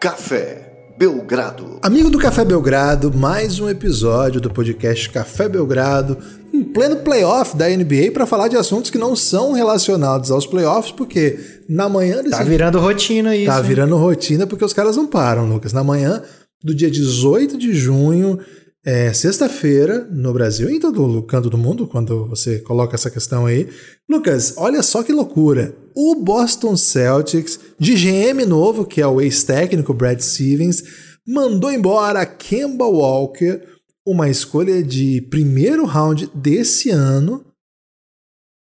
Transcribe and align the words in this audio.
Café 0.00 0.94
Belgrado. 0.96 1.78
Amigo 1.82 2.08
do 2.08 2.18
Café 2.18 2.42
Belgrado, 2.42 3.12
mais 3.14 3.60
um 3.60 3.68
episódio 3.68 4.40
do 4.40 4.48
podcast 4.48 5.10
Café 5.10 5.46
Belgrado, 5.46 6.16
em 6.54 6.64
pleno 6.64 6.96
playoff 6.96 7.54
da 7.54 7.68
NBA, 7.68 8.10
para 8.10 8.24
falar 8.24 8.48
de 8.48 8.56
assuntos 8.56 8.90
que 8.90 8.96
não 8.96 9.14
são 9.14 9.52
relacionados 9.52 10.30
aos 10.30 10.46
playoffs, 10.46 10.90
porque 10.90 11.38
na 11.68 11.86
manhã 11.86 12.22
desse 12.22 12.30
Tá 12.38 12.42
virando 12.42 12.80
rotina 12.80 13.36
isso. 13.36 13.52
Tá 13.52 13.58
hein? 13.58 13.62
virando 13.62 13.94
rotina 13.98 14.46
porque 14.46 14.64
os 14.64 14.72
caras 14.72 14.96
não 14.96 15.06
param, 15.06 15.46
Lucas. 15.46 15.74
Na 15.74 15.84
manhã 15.84 16.22
do 16.64 16.74
dia 16.74 16.90
18 16.90 17.58
de 17.58 17.74
junho, 17.74 18.38
é, 18.84 19.12
sexta-feira, 19.12 20.06
no 20.06 20.32
Brasil 20.32 20.70
e 20.70 20.76
em 20.76 20.80
todo 20.80 21.22
canto 21.24 21.50
do 21.50 21.58
mundo, 21.58 21.86
quando 21.86 22.26
você 22.28 22.60
coloca 22.60 22.94
essa 22.94 23.10
questão 23.10 23.46
aí. 23.46 23.68
Lucas, 24.08 24.54
olha 24.56 24.82
só 24.82 25.02
que 25.02 25.12
loucura. 25.12 25.76
O 25.94 26.14
Boston 26.14 26.76
Celtics, 26.76 27.60
de 27.78 27.94
GM 27.94 28.46
novo, 28.46 28.86
que 28.86 29.00
é 29.00 29.06
o 29.06 29.20
ex-técnico 29.20 29.92
Brad 29.92 30.20
Stevens, 30.20 30.82
mandou 31.26 31.70
embora 31.70 32.24
Kemba 32.24 32.86
Walker, 32.86 33.60
uma 34.06 34.30
escolha 34.30 34.82
de 34.82 35.20
primeiro 35.30 35.84
round 35.84 36.26
desse 36.34 36.90
ano, 36.90 37.44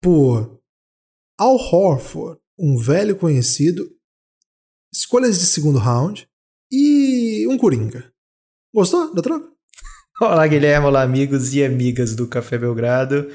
por 0.02 0.60
Al 1.40 1.56
Horford, 1.56 2.40
um 2.58 2.76
velho 2.78 3.16
conhecido, 3.16 3.88
escolhas 4.92 5.38
de 5.38 5.46
segundo 5.46 5.78
round 5.78 6.28
e 6.72 7.48
um 7.48 7.58
Coringa. 7.58 8.12
Gostou 8.74 9.14
da 9.14 9.22
troca? 9.22 9.57
Olá, 10.20 10.48
Guilherme. 10.48 10.86
Olá, 10.88 11.02
amigos 11.04 11.54
e 11.54 11.64
amigas 11.64 12.16
do 12.16 12.28
Café 12.28 12.58
Belgrado. 12.58 13.30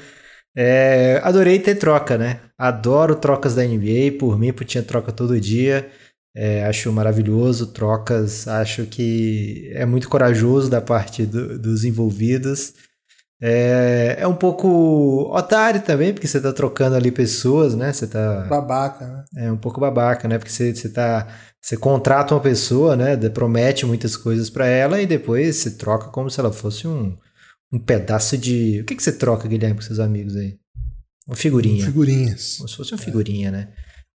É, 0.55 1.19
adorei 1.23 1.59
ter 1.59 1.75
troca, 1.75 2.17
né? 2.17 2.41
Adoro 2.57 3.15
trocas 3.15 3.55
da 3.55 3.65
NBA. 3.65 4.19
Por 4.19 4.37
mim, 4.39 4.51
tinha 4.65 4.83
troca 4.83 5.11
todo 5.11 5.39
dia. 5.39 5.89
É, 6.35 6.65
acho 6.65 6.91
maravilhoso 6.91 7.67
trocas. 7.73 8.47
Acho 8.47 8.85
que 8.87 9.71
é 9.73 9.85
muito 9.85 10.09
corajoso 10.09 10.69
da 10.69 10.81
parte 10.81 11.25
do- 11.25 11.59
dos 11.59 11.83
envolvidos. 11.85 12.73
É, 13.45 14.15
é 14.19 14.27
um 14.27 14.35
pouco 14.35 15.29
otário 15.35 15.81
também, 15.81 16.13
porque 16.13 16.27
você 16.27 16.39
tá 16.39 16.53
trocando 16.53 16.95
ali 16.95 17.11
pessoas, 17.11 17.75
né? 17.75 17.91
Você 17.91 18.07
tá. 18.07 18.45
Babaca, 18.49 19.05
né? 19.05 19.23
É 19.47 19.51
um 19.51 19.57
pouco 19.57 19.81
babaca, 19.81 20.29
né? 20.29 20.37
Porque 20.37 20.49
você, 20.51 20.73
você 20.73 20.87
tá. 20.87 21.27
Você 21.61 21.75
contrata 21.75 22.33
uma 22.33 22.39
pessoa, 22.39 22.95
né? 22.95 23.17
Promete 23.29 23.85
muitas 23.85 24.15
coisas 24.15 24.49
pra 24.49 24.65
ela 24.65 25.01
e 25.01 25.05
depois 25.05 25.57
você 25.57 25.71
troca 25.71 26.07
como 26.07 26.29
se 26.29 26.39
ela 26.39 26.53
fosse 26.53 26.87
um, 26.87 27.17
um 27.69 27.79
pedaço 27.79 28.37
de. 28.37 28.79
O 28.79 28.85
que, 28.85 28.95
que 28.95 29.03
você 29.03 29.11
troca, 29.11 29.45
Guilherme, 29.45 29.75
com 29.75 29.81
seus 29.81 29.99
amigos 29.99 30.37
aí? 30.37 30.55
Uma 31.27 31.35
figurinha. 31.35 31.83
Figurinhas. 31.85 32.55
Como 32.57 32.69
se 32.69 32.77
fosse 32.77 32.93
uma 32.93 32.97
figurinha, 32.97 33.51
né? 33.51 33.67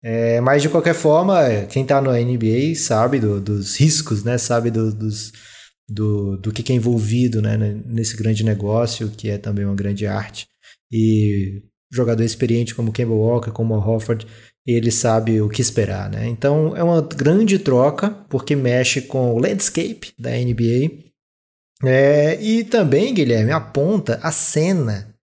É, 0.03 0.41
mas 0.41 0.63
de 0.63 0.71
qualquer 0.71 0.95
forma, 0.95 1.37
quem 1.69 1.85
tá 1.85 2.01
no 2.01 2.13
NBA 2.17 2.75
sabe 2.77 3.19
do- 3.19 3.41
dos 3.43 3.77
riscos, 3.77 4.25
né? 4.25 4.39
Sabe 4.39 4.71
do, 4.71 4.91
dos, 4.95 5.33
do, 5.89 6.37
do 6.37 6.53
que, 6.53 6.71
é 6.73 6.77
envolvido 6.77 7.41
né? 7.41 7.57
nesse 7.87 8.17
grande 8.17 8.45
negócio, 8.45 9.11
que 9.11 9.31
é 9.31 9.39
também 9.39 9.65
uma 9.65 9.75
grande 9.75 10.07
arte. 10.07 10.47
E 10.93 11.63
jogador 11.91 12.23
experiente 12.23 12.75
como 12.75 12.93
Kemba 12.93 13.15
Walker, 13.15 13.51
como 13.51 13.75
o 13.75 13.79
Hofford, 13.79 14.27
ele 14.67 14.91
sabe 14.91 15.41
o 15.41 15.49
que 15.49 15.63
esperar, 15.63 16.11
né? 16.11 16.29
Então 16.29 16.77
é 16.77 16.83
uma 16.83 17.01
grande 17.01 17.59
troca, 17.59 18.11
porque 18.29 18.55
mexe 18.55 19.01
com 19.01 19.35
o 19.35 19.39
landscape 19.39 20.13
da 20.19 20.31
NBA. 20.31 21.09
É, 21.83 22.39
e 22.43 22.65
também, 22.65 23.15
Guilherme, 23.15 23.53
aponta 23.53 24.19
a 24.23 24.31
cena 24.31 25.15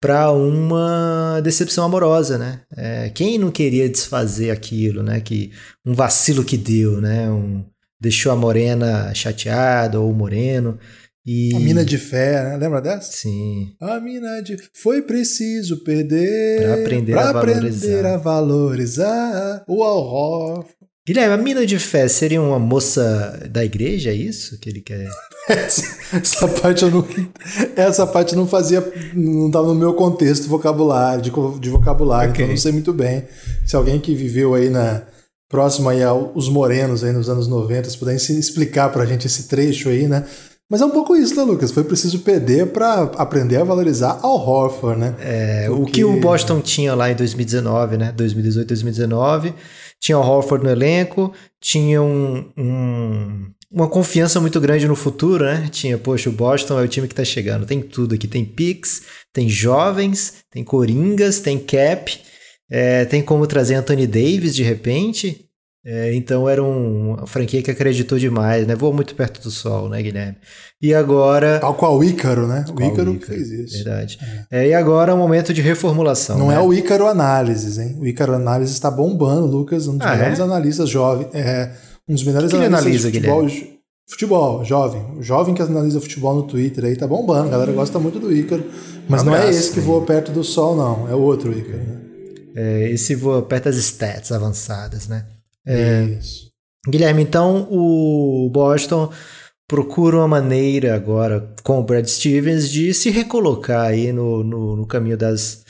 para 0.00 0.32
uma 0.32 1.40
decepção 1.44 1.84
amorosa, 1.84 2.38
né? 2.38 2.62
É, 2.74 3.10
quem 3.10 3.38
não 3.38 3.50
queria 3.50 3.88
desfazer 3.88 4.50
aquilo, 4.50 5.02
né? 5.02 5.20
Que 5.20 5.52
um 5.84 5.94
vacilo 5.94 6.44
que 6.44 6.56
deu, 6.56 7.00
né? 7.00 7.30
Um, 7.30 7.64
deixou 8.00 8.32
a 8.32 8.36
morena 8.36 9.12
chateada 9.14 10.00
ou 10.00 10.10
o 10.10 10.14
moreno 10.14 10.78
e 11.26 11.54
A 11.54 11.60
mina 11.60 11.84
de 11.84 11.98
fé, 11.98 12.42
né? 12.44 12.56
Lembra 12.56 12.80
dessa? 12.80 13.12
sim 13.12 13.74
A 13.80 14.00
mina 14.00 14.40
de 14.42 14.56
foi 14.72 15.02
preciso 15.02 15.84
perder 15.84 16.62
Pra 16.62 16.74
aprender 16.74 17.12
pra 17.12 17.22
a 17.22 17.30
aprender 17.30 18.02
valorizar. 18.02 18.06
a 18.06 18.16
valorizar 18.16 19.64
o 19.68 19.82
Al 19.82 19.98
Horford. 19.98 20.74
Guilherme, 21.06 21.34
a 21.34 21.36
mina 21.38 21.66
de 21.66 21.78
fé 21.78 22.06
seria 22.08 22.40
uma 22.40 22.58
moça 22.58 23.48
da 23.50 23.64
igreja, 23.64 24.10
é 24.10 24.14
isso 24.14 24.58
que 24.60 24.68
ele 24.68 24.80
quer? 24.80 25.08
Essa, 25.48 25.82
essa 26.16 26.46
parte 26.48 26.82
eu 26.84 26.90
não. 26.90 27.06
Essa 27.74 28.06
parte 28.06 28.36
não 28.36 28.46
fazia. 28.46 28.80
Não 29.14 29.46
estava 29.46 29.66
no 29.68 29.74
meu 29.74 29.94
contexto 29.94 30.46
vocabulário, 30.46 31.22
de, 31.22 31.30
de 31.58 31.68
vocabulário, 31.70 32.30
Ok. 32.30 32.36
então 32.44 32.46
eu 32.46 32.50
não 32.50 32.56
sei 32.56 32.70
muito 32.72 32.92
bem. 32.92 33.24
Se 33.66 33.74
alguém 33.74 33.98
que 33.98 34.14
viveu 34.14 34.54
aí 34.54 34.68
na. 34.70 35.02
Próximo 35.50 35.88
aí 35.88 36.02
aos 36.02 36.48
morenos 36.48 37.02
aí 37.04 37.12
nos 37.12 37.28
anos 37.28 37.48
90, 37.48 37.90
se 37.90 37.98
pudesse 37.98 38.38
explicar 38.38 38.88
pra 38.90 39.04
gente 39.04 39.26
esse 39.26 39.48
trecho 39.48 39.88
aí, 39.90 40.06
né? 40.06 40.24
Mas 40.70 40.80
é 40.80 40.84
um 40.86 40.90
pouco 40.90 41.16
isso, 41.16 41.34
né, 41.34 41.42
Lucas? 41.42 41.72
Foi 41.72 41.82
preciso 41.82 42.20
perder 42.20 42.68
pra 42.68 43.02
aprender 43.16 43.56
a 43.56 43.64
valorizar 43.64 44.20
Al 44.22 44.36
Horford, 44.36 45.00
né? 45.00 45.16
É, 45.18 45.66
O 45.68 45.78
Porque- 45.78 45.92
que 45.94 46.04
o 46.04 46.20
Boston 46.20 46.60
tinha 46.60 46.94
lá 46.94 47.10
em 47.10 47.16
2019, 47.16 47.96
né? 47.96 48.12
2018, 48.16 48.68
2019. 48.68 49.52
Tinha 49.98 50.16
o 50.16 50.22
Horford 50.22 50.64
no 50.64 50.70
elenco, 50.70 51.32
tinha 51.60 52.00
um, 52.00 52.44
um- 52.56 53.46
uma 53.72 53.88
confiança 53.88 54.40
muito 54.40 54.60
grande 54.60 54.86
no 54.86 54.94
futuro, 54.94 55.44
né? 55.44 55.68
Tinha, 55.72 55.98
poxa, 55.98 56.28
o 56.30 56.32
Boston 56.32 56.78
é 56.78 56.84
o 56.84 56.88
time 56.88 57.08
que 57.08 57.14
tá 57.16 57.24
chegando. 57.24 57.66
Tem 57.66 57.80
tudo 57.82 58.14
aqui. 58.14 58.28
Tem 58.28 58.44
picks, 58.44 59.02
tem 59.32 59.48
jovens, 59.48 60.34
tem 60.52 60.62
coringas, 60.62 61.40
tem 61.40 61.58
cap, 61.58 62.16
é, 62.70 63.04
tem 63.04 63.22
como 63.22 63.46
trazer 63.46 63.74
Anthony 63.74 64.06
Davis 64.06 64.54
de 64.54 64.62
repente. 64.62 65.46
É, 65.82 66.14
então 66.14 66.46
era 66.46 66.62
um- 66.62 67.14
uma 67.14 67.26
franquia 67.26 67.62
que 67.62 67.70
acreditou 67.70 68.18
demais, 68.18 68.66
né? 68.66 68.74
Voou 68.74 68.92
muito 68.92 69.14
perto 69.14 69.40
do 69.42 69.50
sol, 69.50 69.88
né, 69.88 70.02
Guilherme? 70.02 70.36
E 70.82 70.92
agora. 70.92 71.58
Tal 71.58 71.72
qual 71.74 71.96
o 71.96 72.04
Ícaro, 72.04 72.46
né? 72.46 72.66
O 72.78 72.82
Ícaro 72.82 73.18
fez 73.18 73.48
isso. 73.50 73.76
Verdade. 73.82 74.18
É, 74.50 74.68
e 74.68 74.74
agora 74.74 75.12
é 75.12 75.14
um 75.14 75.18
momento 75.18 75.54
de 75.54 75.62
reformulação. 75.62 76.36
Não 76.38 76.48
né? 76.48 76.56
é 76.56 76.60
o 76.60 76.74
Ícaro 76.74 77.06
Análises, 77.06 77.78
hein? 77.78 77.96
O 77.98 78.06
Ícaro 78.06 78.34
Análises 78.34 78.74
está 78.74 78.90
bombando, 78.90 79.46
Lucas, 79.46 79.88
um 79.88 79.96
dos 79.96 80.06
Ah, 80.06 80.16
melhores 80.16 80.38
é? 80.38 80.42
analistas 80.42 80.86
jovem. 80.90 81.28
É, 81.32 81.70
um 82.06 82.12
dos 82.12 82.24
melhores 82.24 82.50
que 82.50 82.56
analistas 82.56 82.82
analisa, 82.84 83.10
de 83.10 83.18
futebol. 83.20 83.46
jo- 83.46 83.80
Futebol, 84.10 84.64
jovem. 84.64 85.02
O 85.18 85.22
jovem 85.22 85.54
que 85.54 85.62
analisa 85.62 85.98
futebol 86.00 86.34
no 86.34 86.42
Twitter 86.42 86.84
aí 86.84 86.96
tá 86.96 87.06
bombando. 87.06 87.46
A 87.48 87.50
galera 87.52 87.72
gosta 87.72 87.98
muito 87.98 88.18
do 88.18 88.30
Ícaro. 88.34 88.64
Mas 89.08 89.22
Um 89.22 89.26
não 89.26 89.34
é 89.34 89.38
abraço, 89.38 89.58
esse 89.58 89.70
que 89.72 89.80
voa 89.80 90.02
perto 90.04 90.30
do 90.32 90.44
sol, 90.44 90.76
não. 90.76 91.08
É 91.08 91.14
o 91.14 91.20
outro 91.20 91.56
Ícaro. 91.56 91.78
Né? 91.78 91.99
É, 92.60 92.90
esse 92.90 93.14
voa 93.14 93.40
perto 93.40 93.64
das 93.64 93.76
stats 93.76 94.30
avançadas, 94.30 95.08
né? 95.08 95.26
É, 95.66 96.02
Isso. 96.02 96.50
Guilherme, 96.86 97.22
então 97.22 97.66
o 97.70 98.50
Boston 98.52 99.10
procura 99.66 100.18
uma 100.18 100.28
maneira 100.28 100.94
agora 100.94 101.54
com 101.62 101.78
o 101.78 101.82
Brad 101.82 102.06
Stevens 102.06 102.68
de 102.68 102.92
se 102.92 103.08
recolocar 103.08 103.86
aí 103.86 104.12
no, 104.12 104.44
no, 104.44 104.76
no 104.76 104.86
caminho 104.86 105.16
das, 105.16 105.64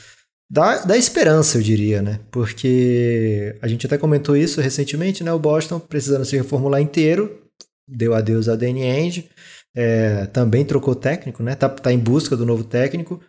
da, 0.49 0.83
da 0.83 0.97
esperança, 0.97 1.57
eu 1.57 1.61
diria, 1.61 2.01
né? 2.01 2.19
Porque 2.29 3.55
a 3.61 3.69
gente 3.69 3.85
até 3.85 3.97
comentou 3.97 4.35
isso 4.35 4.59
recentemente, 4.59 5.23
né? 5.23 5.31
O 5.31 5.39
Boston 5.39 5.79
precisando 5.79 6.25
se 6.25 6.35
reformular 6.35 6.81
inteiro, 6.81 7.41
deu 7.87 8.13
adeus 8.13 8.49
a 8.49 8.55
Danny 8.57 8.83
Ainge, 8.83 9.29
é, 9.73 10.25
também 10.27 10.65
trocou 10.65 10.93
técnico, 10.93 11.41
né? 11.41 11.55
Tá, 11.55 11.69
tá 11.69 11.93
em 11.93 11.99
busca 11.99 12.35
do 12.35 12.45
novo 12.45 12.65
técnico, 12.65 13.21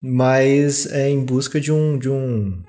mas 0.00 0.86
é 0.86 1.08
em 1.10 1.24
busca 1.24 1.60
de 1.60 1.72
um, 1.72 1.98
de 1.98 2.08
um, 2.08 2.62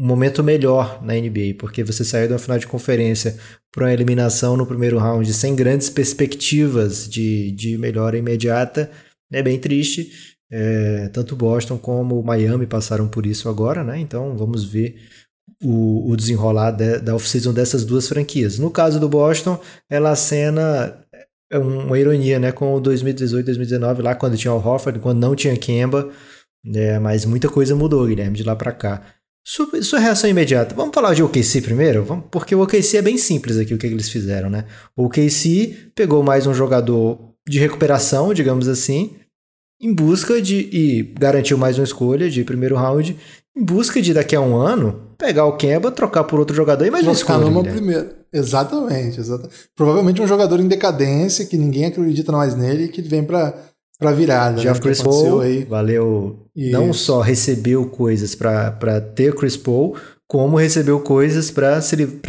um 0.00 0.06
momento 0.06 0.42
melhor 0.42 1.02
na 1.04 1.12
NBA, 1.12 1.56
porque 1.58 1.84
você 1.84 2.02
saiu 2.02 2.26
de 2.26 2.32
uma 2.32 2.38
final 2.38 2.58
de 2.58 2.66
conferência 2.66 3.36
para 3.70 3.84
uma 3.84 3.92
eliminação 3.92 4.56
no 4.56 4.66
primeiro 4.66 4.98
round 4.98 5.30
sem 5.34 5.54
grandes 5.54 5.90
perspectivas 5.90 7.06
de, 7.06 7.50
de 7.52 7.76
melhora 7.76 8.16
imediata, 8.16 8.90
é 9.30 9.42
bem 9.42 9.58
triste. 9.58 10.10
É, 10.50 11.08
tanto 11.12 11.36
Boston 11.36 11.78
como 11.78 12.22
Miami 12.22 12.66
passaram 12.66 13.06
por 13.06 13.26
isso 13.26 13.48
agora, 13.48 13.84
né? 13.84 14.00
Então 14.00 14.36
vamos 14.36 14.64
ver 14.64 14.96
o, 15.62 16.10
o 16.10 16.16
desenrolar 16.16 16.72
de, 16.72 16.98
da 16.98 17.14
off-season 17.14 17.52
dessas 17.52 17.84
duas 17.84 18.08
franquias. 18.08 18.58
No 18.58 18.70
caso 18.70 18.98
do 18.98 19.08
Boston, 19.08 19.60
ela 19.88 20.10
acena 20.10 20.98
é 21.52 21.58
uma 21.58 21.98
ironia, 21.98 22.38
né? 22.38 22.52
Com 22.52 22.74
o 22.74 22.80
2018, 22.80 23.44
2019, 23.44 24.02
lá 24.02 24.14
quando 24.14 24.36
tinha 24.36 24.52
o 24.52 24.56
Hofford, 24.56 24.98
quando 25.00 25.20
não 25.20 25.36
tinha 25.36 25.56
Kemba, 25.56 26.10
é, 26.74 26.98
mas 26.98 27.24
muita 27.24 27.48
coisa 27.48 27.76
mudou, 27.76 28.06
Guilherme, 28.06 28.36
de 28.36 28.44
lá 28.44 28.56
para 28.56 28.72
cá. 28.72 29.02
Sua, 29.44 29.82
sua, 29.82 29.98
reação 29.98 30.28
imediata. 30.28 30.74
Vamos 30.74 30.94
falar 30.94 31.14
de 31.14 31.22
OKC 31.22 31.62
primeiro? 31.62 32.04
Vamos, 32.04 32.26
porque 32.30 32.54
o 32.54 32.62
OKC 32.62 32.98
é 32.98 33.02
bem 33.02 33.16
simples 33.16 33.56
aqui 33.56 33.74
o 33.74 33.78
que 33.78 33.86
eles 33.86 34.10
fizeram, 34.10 34.50
né? 34.50 34.66
O 34.96 35.06
OKC 35.06 35.90
pegou 35.94 36.22
mais 36.22 36.46
um 36.46 36.54
jogador 36.54 37.18
de 37.48 37.58
recuperação, 37.58 38.34
digamos 38.34 38.68
assim, 38.68 39.16
em 39.80 39.94
busca 39.94 40.40
de. 40.40 40.68
e 40.72 41.02
garantiu 41.18 41.56
mais 41.56 41.78
uma 41.78 41.84
escolha 41.84 42.28
de 42.28 42.44
primeiro 42.44 42.76
round, 42.76 43.16
em 43.56 43.64
busca 43.64 44.00
de 44.00 44.12
daqui 44.12 44.36
a 44.36 44.40
um 44.40 44.54
ano 44.56 45.10
pegar 45.16 45.46
o 45.46 45.56
Kemba, 45.56 45.90
trocar 45.90 46.24
por 46.24 46.38
outro 46.38 46.54
jogador 46.54 46.86
e 46.86 46.90
mais 46.90 47.04
uma 47.04 47.12
escolha. 47.12 47.38
numa 47.38 47.62
primeira. 47.62 48.20
Exatamente, 48.32 49.18
exatamente. 49.18 49.54
Provavelmente 49.74 50.22
um 50.22 50.26
jogador 50.26 50.60
em 50.60 50.68
decadência, 50.68 51.44
que 51.44 51.56
ninguém 51.56 51.86
acredita 51.86 52.30
mais 52.30 52.54
nele, 52.54 52.88
que 52.88 53.02
vem 53.02 53.24
pra, 53.24 53.54
pra 54.00 54.12
virada. 54.12 54.60
Já 54.60 54.72
né, 54.72 54.80
Chris 54.80 55.02
Paul, 55.02 55.40
aí. 55.40 55.64
valeu. 55.64 56.38
Isso. 56.56 56.72
Não 56.72 56.92
só 56.92 57.20
recebeu 57.20 57.86
coisas 57.86 58.34
para 58.34 59.00
ter 59.14 59.34
Chris 59.34 59.56
Paul, 59.56 59.96
como 60.26 60.56
recebeu 60.56 60.98
coisas 61.00 61.50
para 61.50 61.80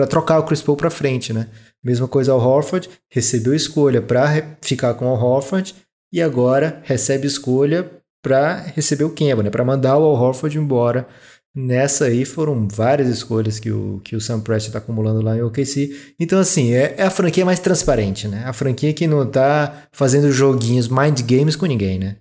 trocar 0.07 0.39
o 0.39 0.43
Chris 0.43 0.61
Paul 0.61 0.77
para 0.77 0.89
frente, 0.89 1.33
né? 1.33 1.47
Mesma 1.83 2.07
coisa 2.07 2.31
ao 2.31 2.39
Horford, 2.39 2.89
recebeu 3.09 3.55
escolha 3.55 4.01
para 4.01 4.57
ficar 4.61 4.93
com 4.93 5.05
o 5.05 5.19
Horford 5.19 5.73
e 6.13 6.21
agora 6.21 6.81
recebe 6.83 7.25
escolha 7.25 7.89
para 8.21 8.55
receber 8.75 9.03
o 9.03 9.09
Kemba, 9.09 9.41
né? 9.41 9.49
Para 9.49 9.65
mandar 9.65 9.97
o 9.97 10.03
Al 10.03 10.13
Horford 10.13 10.57
embora. 10.57 11.07
Nessa 11.53 12.05
aí 12.05 12.23
foram 12.23 12.65
várias 12.65 13.09
escolhas 13.09 13.59
que 13.59 13.69
o, 13.69 13.99
que 14.05 14.15
o 14.15 14.21
Sam 14.21 14.39
Prest 14.39 14.67
está 14.67 14.79
acumulando 14.79 15.21
lá 15.21 15.35
em 15.35 15.41
OKC. 15.41 16.13
Então, 16.17 16.39
assim, 16.39 16.71
é, 16.71 16.95
é, 16.97 17.03
a 17.03 17.11
franquia 17.11 17.43
mais 17.43 17.59
transparente, 17.59 18.25
né? 18.25 18.43
A 18.45 18.53
franquia 18.53 18.93
que 18.93 19.05
não 19.05 19.29
tá 19.29 19.83
fazendo 19.91 20.31
joguinhos, 20.31 20.87
mind 20.87 21.19
games 21.21 21.57
com 21.57 21.65
ninguém, 21.65 21.99
né? 21.99 22.17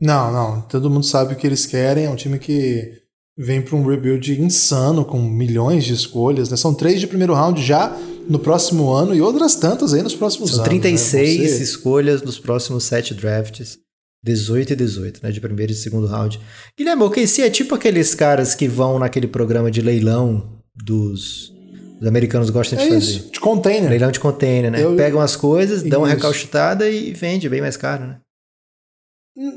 Não, 0.00 0.32
não. 0.32 0.60
Todo 0.62 0.90
mundo 0.90 1.06
sabe 1.06 1.34
o 1.34 1.36
que 1.36 1.46
eles 1.46 1.66
querem. 1.66 2.06
É 2.06 2.10
um 2.10 2.16
time 2.16 2.38
que 2.40 3.00
vem 3.38 3.62
para 3.62 3.76
um 3.76 3.86
rebuild 3.86 4.40
insano, 4.40 5.04
com 5.04 5.22
milhões 5.22 5.84
de 5.84 5.92
escolhas. 5.92 6.50
Né? 6.50 6.56
São 6.56 6.74
três 6.74 7.00
de 7.00 7.06
primeiro 7.06 7.34
round 7.34 7.62
já 7.62 7.96
no 8.28 8.40
próximo 8.40 8.90
ano 8.92 9.14
e 9.14 9.20
outras 9.20 9.54
tantas 9.54 9.94
aí 9.94 10.02
nos 10.02 10.14
próximos 10.16 10.50
São 10.50 10.64
anos. 10.64 10.68
São 10.68 10.80
36 10.80 11.38
né? 11.38 11.56
escolhas 11.58 12.22
nos 12.22 12.40
próximos 12.40 12.84
sete 12.84 13.14
drafts. 13.14 13.78
18 14.22 14.72
e 14.72 14.76
18, 14.76 15.20
né? 15.22 15.30
De 15.30 15.40
primeiro 15.40 15.72
e 15.72 15.74
segundo 15.74 16.06
round. 16.06 16.40
Guilherme, 16.76 17.02
o 17.02 17.10
KC 17.10 17.42
é 17.42 17.50
tipo 17.50 17.74
aqueles 17.74 18.14
caras 18.14 18.54
que 18.54 18.68
vão 18.68 18.98
naquele 18.98 19.26
programa 19.26 19.70
de 19.70 19.80
leilão 19.80 20.60
dos. 20.74 21.52
Os 22.00 22.06
americanos 22.06 22.48
gostam 22.48 22.78
é 22.78 22.88
de 22.88 22.96
isso, 22.96 23.18
fazer. 23.18 23.30
de 23.30 23.40
container. 23.40 23.90
Leilão 23.90 24.10
de 24.10 24.20
container, 24.20 24.70
né? 24.70 24.82
Eu... 24.82 24.96
Pegam 24.96 25.20
as 25.20 25.36
coisas, 25.36 25.82
dão 25.82 26.00
uma 26.00 26.08
recalchutada 26.08 26.88
e 26.88 27.12
vende 27.12 27.48
bem 27.48 27.60
mais 27.60 27.76
caro, 27.76 28.06
né? 28.06 28.16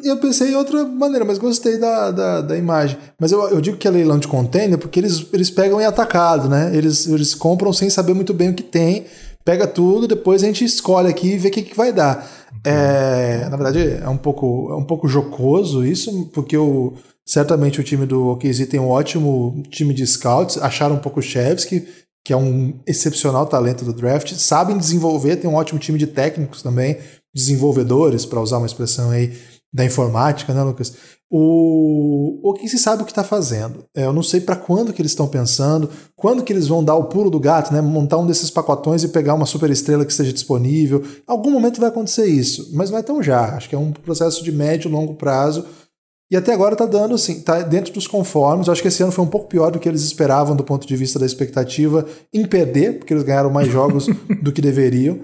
Eu 0.03 0.17
pensei 0.17 0.51
em 0.51 0.55
outra 0.55 0.85
maneira, 0.85 1.25
mas 1.25 1.37
gostei 1.37 1.77
da, 1.77 2.11
da, 2.11 2.41
da 2.41 2.57
imagem. 2.57 2.97
Mas 3.19 3.31
eu, 3.31 3.41
eu 3.49 3.59
digo 3.59 3.75
que 3.75 3.87
é 3.87 3.91
leilão 3.91 4.19
de 4.19 4.27
container 4.27 4.77
porque 4.77 4.99
eles, 4.99 5.25
eles 5.33 5.49
pegam 5.49 5.81
em 5.81 5.85
atacado, 5.85 6.47
né? 6.47 6.75
Eles, 6.75 7.07
eles 7.07 7.33
compram 7.33 7.73
sem 7.73 7.89
saber 7.89 8.13
muito 8.13 8.33
bem 8.33 8.49
o 8.49 8.53
que 8.53 8.63
tem, 8.63 9.05
pega 9.43 9.67
tudo, 9.67 10.07
depois 10.07 10.43
a 10.43 10.47
gente 10.47 10.63
escolhe 10.63 11.09
aqui 11.09 11.33
e 11.33 11.37
vê 11.37 11.49
o 11.49 11.51
que, 11.51 11.61
que 11.61 11.75
vai 11.75 11.91
dar. 11.91 12.29
É, 12.63 13.47
na 13.49 13.57
verdade, 13.57 13.99
é 14.01 14.09
um 14.09 14.17
pouco, 14.17 14.71
é 14.71 14.75
um 14.75 14.83
pouco 14.83 15.07
jocoso 15.07 15.85
isso, 15.85 16.29
porque 16.33 16.57
o, 16.57 16.93
certamente 17.25 17.79
o 17.79 17.83
time 17.83 18.05
do 18.05 18.29
OKZ 18.29 18.67
tem 18.67 18.79
um 18.79 18.89
ótimo 18.89 19.63
time 19.69 19.93
de 19.93 20.05
scouts, 20.07 20.57
acharam 20.57 20.95
um 20.95 20.99
pouco 20.99 21.19
o 21.19 21.23
Chevsky, 21.23 21.87
que 22.25 22.31
é 22.31 22.37
um 22.37 22.79
excepcional 22.87 23.45
talento 23.45 23.83
do 23.83 23.93
draft, 23.93 24.33
sabem 24.35 24.77
desenvolver, 24.77 25.35
tem 25.35 25.49
um 25.49 25.55
ótimo 25.55 25.79
time 25.79 25.99
de 25.99 26.07
técnicos 26.07 26.61
também, 26.61 26.97
desenvolvedores, 27.35 28.25
para 28.25 28.39
usar 28.39 28.59
uma 28.59 28.67
expressão 28.67 29.09
aí 29.09 29.33
da 29.73 29.83
informática, 29.83 30.53
né, 30.53 30.61
Lucas? 30.61 30.93
O, 31.35 32.39
o 32.43 32.53
que 32.53 32.67
se 32.67 32.77
sabe 32.77 33.01
o 33.01 33.05
que 33.05 33.11
está 33.11 33.23
fazendo. 33.23 33.85
É, 33.95 34.05
eu 34.05 34.13
não 34.13 34.21
sei 34.21 34.39
para 34.39 34.55
quando 34.55 34.93
que 34.93 35.01
eles 35.01 35.13
estão 35.13 35.27
pensando, 35.27 35.89
quando 36.15 36.43
que 36.43 36.53
eles 36.53 36.67
vão 36.67 36.83
dar 36.83 36.93
o 36.93 37.05
pulo 37.05 37.31
do 37.31 37.39
gato, 37.39 37.73
né? 37.73 37.81
Montar 37.81 38.19
um 38.19 38.27
desses 38.27 38.51
pacotões 38.51 39.03
e 39.03 39.07
pegar 39.07 39.33
uma 39.33 39.47
super 39.47 39.71
estrela 39.71 40.05
que 40.05 40.11
esteja 40.11 40.31
disponível. 40.31 41.01
Em 41.03 41.23
algum 41.25 41.49
momento 41.49 41.79
vai 41.81 41.89
acontecer 41.89 42.27
isso, 42.27 42.69
mas 42.73 42.91
não 42.91 42.99
é 42.99 43.01
tão 43.01 43.23
já. 43.23 43.55
Acho 43.55 43.67
que 43.67 43.73
é 43.73 43.79
um 43.79 43.91
processo 43.91 44.43
de 44.43 44.51
médio 44.51 44.89
e 44.89 44.91
longo 44.91 45.15
prazo. 45.15 45.65
E 46.29 46.35
até 46.35 46.53
agora 46.53 46.73
está 46.73 46.85
dando 46.85 47.15
assim, 47.15 47.41
tá 47.41 47.61
dentro 47.61 47.93
dos 47.93 48.07
conformes. 48.07 48.67
Eu 48.67 48.73
acho 48.73 48.81
que 48.81 48.87
esse 48.87 49.01
ano 49.01 49.11
foi 49.11 49.23
um 49.23 49.29
pouco 49.29 49.47
pior 49.47 49.71
do 49.71 49.79
que 49.79 49.89
eles 49.89 50.03
esperavam 50.03 50.55
do 50.55 50.63
ponto 50.63 50.85
de 50.85 50.95
vista 50.95 51.17
da 51.17 51.25
expectativa 51.25 52.05
em 52.31 52.45
perder, 52.45 52.99
porque 52.99 53.13
eles 53.13 53.23
ganharam 53.23 53.49
mais 53.49 53.71
jogos 53.71 54.07
do 54.41 54.51
que 54.51 54.61
deveriam. 54.61 55.19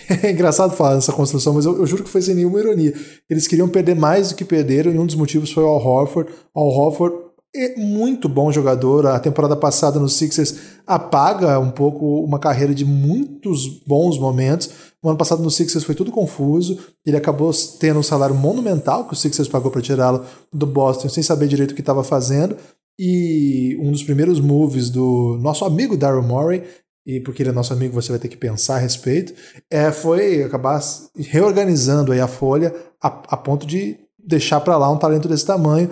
É 0.22 0.30
engraçado 0.30 0.74
falar 0.74 0.94
dessa 0.94 1.12
construção, 1.12 1.54
mas 1.54 1.64
eu, 1.64 1.76
eu, 1.78 1.86
juro 1.86 2.04
que 2.04 2.10
foi 2.10 2.22
sem 2.22 2.34
nenhuma 2.34 2.58
ironia. 2.58 2.94
Eles 3.28 3.46
queriam 3.46 3.68
perder 3.68 3.94
mais 3.94 4.30
do 4.30 4.34
que 4.34 4.44
perderam, 4.44 4.92
e 4.92 4.98
um 4.98 5.06
dos 5.06 5.14
motivos 5.14 5.52
foi 5.52 5.64
o 5.64 5.68
Al 5.68 5.84
Horford. 5.84 6.30
Al 6.54 6.68
Horford 6.68 7.26
é 7.54 7.76
muito 7.76 8.28
bom 8.28 8.52
jogador. 8.52 9.06
A 9.06 9.18
temporada 9.18 9.56
passada 9.56 9.98
no 9.98 10.08
Sixers 10.08 10.56
apaga 10.86 11.58
um 11.58 11.70
pouco 11.70 12.22
uma 12.22 12.38
carreira 12.38 12.74
de 12.74 12.84
muitos 12.84 13.66
bons 13.86 14.18
momentos. 14.18 14.70
O 15.02 15.08
ano 15.08 15.18
passado 15.18 15.42
no 15.42 15.50
Sixers 15.50 15.84
foi 15.84 15.94
tudo 15.94 16.10
confuso. 16.10 16.78
Ele 17.04 17.16
acabou 17.16 17.50
tendo 17.80 17.98
um 17.98 18.02
salário 18.02 18.34
monumental 18.34 19.06
que 19.06 19.14
o 19.14 19.16
Sixers 19.16 19.48
pagou 19.48 19.70
para 19.70 19.80
tirá-lo 19.80 20.24
do 20.52 20.66
Boston 20.66 21.08
sem 21.08 21.22
saber 21.22 21.48
direito 21.48 21.70
o 21.70 21.74
que 21.74 21.80
estava 21.80 22.04
fazendo. 22.04 22.56
E 22.98 23.78
um 23.80 23.90
dos 23.90 24.02
primeiros 24.02 24.40
moves 24.40 24.88
do 24.88 25.38
nosso 25.40 25.64
amigo 25.64 25.96
Daryl 25.96 26.22
Morey 26.22 26.62
e 27.06 27.20
porque 27.20 27.42
ele 27.42 27.50
é 27.50 27.52
nosso 27.52 27.72
amigo, 27.72 27.94
você 27.94 28.10
vai 28.10 28.18
ter 28.18 28.28
que 28.28 28.36
pensar 28.36 28.76
a 28.76 28.78
respeito, 28.78 29.32
é, 29.70 29.92
foi 29.92 30.42
acabar 30.42 30.80
reorganizando 31.16 32.10
aí 32.10 32.20
a 32.20 32.26
folha 32.26 32.74
a, 33.00 33.06
a 33.06 33.36
ponto 33.36 33.64
de 33.64 33.96
deixar 34.18 34.60
para 34.60 34.76
lá 34.76 34.90
um 34.90 34.98
talento 34.98 35.28
desse 35.28 35.46
tamanho. 35.46 35.88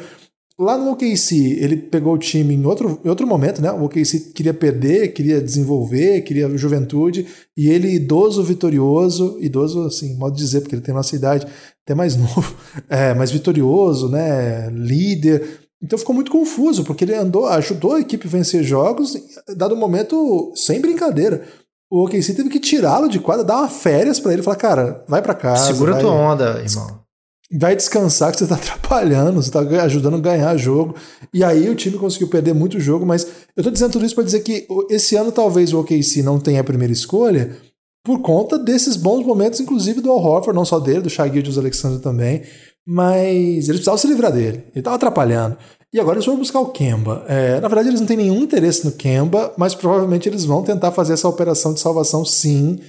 Lá 0.58 0.78
no 0.78 0.92
OKC, 0.92 1.58
ele 1.60 1.76
pegou 1.76 2.14
o 2.14 2.18
time 2.18 2.54
em 2.54 2.64
outro, 2.64 3.00
em 3.04 3.08
outro 3.08 3.26
momento, 3.26 3.60
né? 3.60 3.72
O 3.72 3.84
OKC 3.84 4.32
queria 4.32 4.54
perder, 4.54 5.12
queria 5.12 5.40
desenvolver, 5.40 6.20
queria 6.22 6.48
juventude, 6.56 7.26
e 7.56 7.68
ele, 7.68 7.92
idoso, 7.92 8.42
vitorioso, 8.42 9.36
idoso, 9.40 9.82
assim, 9.82 10.16
modo 10.16 10.36
de 10.36 10.42
dizer, 10.42 10.60
porque 10.60 10.76
ele 10.76 10.82
tem 10.82 10.94
nossa 10.94 11.16
idade, 11.16 11.44
até 11.82 11.92
mais 11.92 12.14
novo, 12.16 12.54
é, 12.88 13.12
mas 13.14 13.32
vitorioso, 13.32 14.08
né? 14.08 14.70
Líder, 14.70 15.63
então 15.82 15.98
ficou 15.98 16.14
muito 16.14 16.30
confuso, 16.30 16.84
porque 16.84 17.04
ele 17.04 17.14
andou, 17.14 17.46
ajudou 17.46 17.94
a 17.94 18.00
equipe 18.00 18.26
a 18.26 18.30
vencer 18.30 18.62
jogos, 18.62 19.16
dado 19.54 19.74
um 19.74 19.78
momento 19.78 20.52
sem 20.56 20.80
brincadeira. 20.80 21.44
O 21.90 22.04
OKC 22.04 22.34
teve 22.34 22.48
que 22.48 22.58
tirá-lo 22.58 23.08
de 23.08 23.20
quadra, 23.20 23.44
dar 23.44 23.58
uma 23.58 23.68
férias 23.68 24.18
para 24.18 24.32
ele, 24.32 24.42
falar, 24.42 24.56
cara, 24.56 25.04
vai 25.06 25.20
para 25.20 25.34
casa. 25.34 25.66
Segura 25.66 25.92
vai, 25.92 26.00
tua 26.00 26.10
onda, 26.10 26.62
irmão. 26.64 27.00
Vai 27.52 27.76
descansar 27.76 28.32
que 28.32 28.38
você 28.38 28.46
tá 28.46 28.54
atrapalhando, 28.56 29.42
você 29.42 29.50
tá 29.50 29.60
ajudando 29.60 30.16
a 30.16 30.20
ganhar 30.20 30.56
jogo. 30.56 30.96
E 31.32 31.44
aí 31.44 31.68
o 31.68 31.74
time 31.74 31.98
conseguiu 31.98 32.28
perder 32.28 32.54
muito 32.54 32.80
jogo, 32.80 33.04
mas 33.04 33.26
eu 33.54 33.62
tô 33.62 33.70
dizendo 33.70 33.92
tudo 33.92 34.06
isso 34.06 34.14
para 34.14 34.24
dizer 34.24 34.40
que 34.40 34.66
esse 34.88 35.16
ano 35.16 35.30
talvez 35.30 35.72
o 35.72 35.80
OKC 35.80 36.22
não 36.22 36.40
tenha 36.40 36.62
a 36.62 36.64
primeira 36.64 36.92
escolha, 36.92 37.56
por 38.02 38.20
conta 38.20 38.58
desses 38.58 38.96
bons 38.96 39.24
momentos, 39.24 39.60
inclusive 39.60 40.00
do 40.00 40.10
Al 40.10 40.18
Horford, 40.18 40.56
não 40.56 40.64
só 40.64 40.80
dele, 40.80 41.02
do 41.02 41.10
Shai 41.10 41.30
Gilgeous 41.32 41.58
Alexander 41.58 42.00
também 42.00 42.42
mas 42.86 43.68
eles 43.68 43.68
precisavam 43.68 43.98
se 43.98 44.06
livrar 44.06 44.32
dele. 44.32 44.64
Ele 44.68 44.80
estava 44.80 44.96
atrapalhando. 44.96 45.56
E 45.92 46.00
agora 46.00 46.16
eles 46.16 46.26
vão 46.26 46.36
buscar 46.36 46.60
o 46.60 46.70
Kemba. 46.70 47.24
É, 47.28 47.60
na 47.60 47.68
verdade, 47.68 47.88
eles 47.88 48.00
não 48.00 48.06
têm 48.06 48.16
nenhum 48.16 48.40
interesse 48.40 48.84
no 48.84 48.92
Kemba, 48.92 49.54
mas 49.56 49.74
provavelmente 49.74 50.28
eles 50.28 50.44
vão 50.44 50.62
tentar 50.62 50.90
fazer 50.90 51.12
essa 51.12 51.28
operação 51.28 51.72
de 51.72 51.80
salvação 51.80 52.24
sim. 52.24 52.80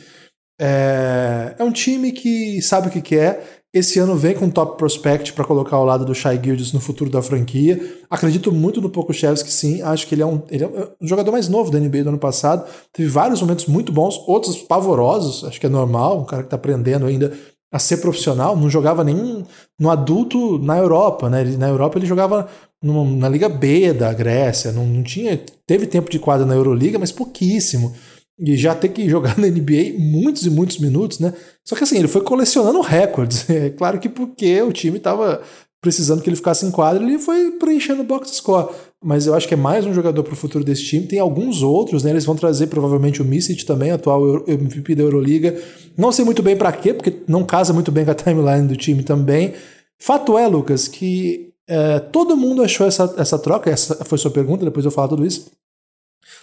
É, 0.59 1.55
é 1.59 1.63
um 1.63 1.71
time 1.71 2.11
que 2.11 2.61
sabe 2.61 2.87
o 2.87 2.91
que 2.91 3.01
quer. 3.01 3.63
Esse 3.75 3.99
ano 3.99 4.15
vem 4.15 4.33
com 4.33 4.49
top 4.49 4.77
prospect 4.77 5.33
para 5.33 5.43
colocar 5.43 5.75
ao 5.75 5.83
lado 5.83 6.05
do 6.05 6.15
Shai 6.15 6.41
Gildes 6.41 6.71
no 6.71 6.79
futuro 6.79 7.09
da 7.09 7.21
franquia. 7.21 7.77
Acredito 8.09 8.49
muito 8.49 8.81
no 8.81 8.89
Pokushevski, 8.89 9.51
sim. 9.51 9.81
Acho 9.81 10.07
que 10.07 10.15
ele 10.15 10.21
é, 10.21 10.25
um, 10.25 10.41
ele 10.49 10.63
é 10.63 10.67
um 11.01 11.05
jogador 11.05 11.31
mais 11.33 11.49
novo 11.49 11.69
da 11.69 11.77
NBA 11.77 12.03
do 12.03 12.09
ano 12.09 12.17
passado. 12.17 12.65
Teve 12.93 13.09
vários 13.09 13.41
momentos 13.41 13.65
muito 13.65 13.91
bons, 13.91 14.17
outros 14.27 14.55
pavorosos. 14.57 15.43
Acho 15.43 15.59
que 15.59 15.65
é 15.65 15.69
normal. 15.69 16.21
Um 16.21 16.25
cara 16.25 16.41
que 16.41 16.47
está 16.47 16.55
aprendendo 16.55 17.05
ainda 17.05 17.33
a 17.75 17.79
ser 17.79 17.97
profissional, 17.97 18.55
não 18.55 18.69
jogava 18.69 19.03
nem 19.03 19.45
no 19.77 19.89
adulto 19.91 20.57
na 20.59 20.77
Europa, 20.77 21.29
né? 21.29 21.43
Na 21.57 21.67
Europa 21.67 21.99
ele 21.99 22.05
jogava 22.05 22.47
numa, 22.81 23.03
na 23.17 23.27
Liga 23.27 23.49
B 23.49 23.91
da 23.91 24.13
Grécia, 24.13 24.71
não, 24.71 24.85
não, 24.85 25.03
tinha, 25.03 25.37
teve 25.67 25.85
tempo 25.85 26.09
de 26.09 26.17
quadra 26.17 26.45
na 26.45 26.55
Euroliga, 26.55 26.97
mas 26.97 27.11
pouquíssimo. 27.11 27.93
E 28.39 28.55
já 28.55 28.73
ter 28.73 28.89
que 28.89 29.09
jogar 29.09 29.35
na 29.39 29.47
NBA 29.47 29.99
muitos 29.99 30.45
e 30.45 30.49
muitos 30.49 30.77
minutos, 30.77 31.19
né? 31.19 31.33
Só 31.65 31.75
que 31.75 31.83
assim, 31.83 31.97
ele 31.97 32.07
foi 32.07 32.21
colecionando 32.21 32.79
recordes. 32.79 33.45
É 33.51 33.69
claro 33.71 33.99
que 33.99 34.07
porque 34.07 34.61
o 34.61 34.71
time 34.71 34.95
estava 34.95 35.41
precisando 35.85 36.23
que 36.23 36.27
ele 36.27 36.35
ficasse 36.35 36.65
em 36.65 36.71
quadra, 36.71 37.03
ele 37.03 37.19
foi 37.19 37.51
preenchendo 37.51 38.01
o 38.01 38.03
box 38.03 38.31
score. 38.31 38.73
Mas 39.03 39.27
eu 39.27 39.35
acho 39.35 39.47
que 39.47 39.53
é 39.53 39.57
mais 39.57 39.85
um 39.85 39.93
jogador 39.93 40.23
para 40.23 40.33
o 40.33 40.35
futuro 40.35 40.63
desse 40.63 40.83
time. 40.83 41.05
Tem 41.05 41.19
alguns 41.19 41.61
outros, 41.61 42.03
né? 42.03 42.09
Eles 42.09 42.25
vão 42.25 42.35
trazer 42.35 42.65
provavelmente 42.65 43.21
o 43.21 43.25
Misic 43.25 43.63
também, 43.63 43.91
atual 43.91 44.43
MVP 44.47 44.95
da 44.95 45.03
Euroliga. 45.03 45.61
Não 45.95 46.11
sei 46.11 46.25
muito 46.25 46.41
bem 46.41 46.57
para 46.57 46.71
quê, 46.71 46.91
porque 46.91 47.21
não 47.27 47.43
casa 47.43 47.71
muito 47.71 47.91
bem 47.91 48.03
com 48.03 48.09
a 48.09 48.15
timeline 48.15 48.67
do 48.67 48.75
time 48.75 49.03
também. 49.03 49.53
Fato 49.99 50.39
é, 50.39 50.47
Lucas, 50.47 50.87
que 50.87 51.53
é, 51.67 51.99
todo 51.99 52.35
mundo 52.35 52.63
achou 52.63 52.87
essa, 52.87 53.13
essa 53.15 53.37
troca, 53.37 53.69
essa 53.69 54.03
foi 54.05 54.17
sua 54.17 54.31
pergunta, 54.31 54.65
depois 54.65 54.83
eu 54.83 54.91
falo 54.91 55.09
tudo 55.09 55.23
isso. 55.23 55.51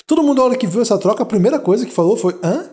Todo 0.06 0.22
mundo, 0.22 0.38
na 0.38 0.44
hora 0.44 0.56
que 0.56 0.68
viu 0.68 0.82
essa 0.82 0.96
troca, 0.96 1.24
a 1.24 1.26
primeira 1.26 1.58
coisa 1.58 1.84
que 1.84 1.92
falou 1.92 2.16
foi: 2.16 2.38
hã? 2.44 2.70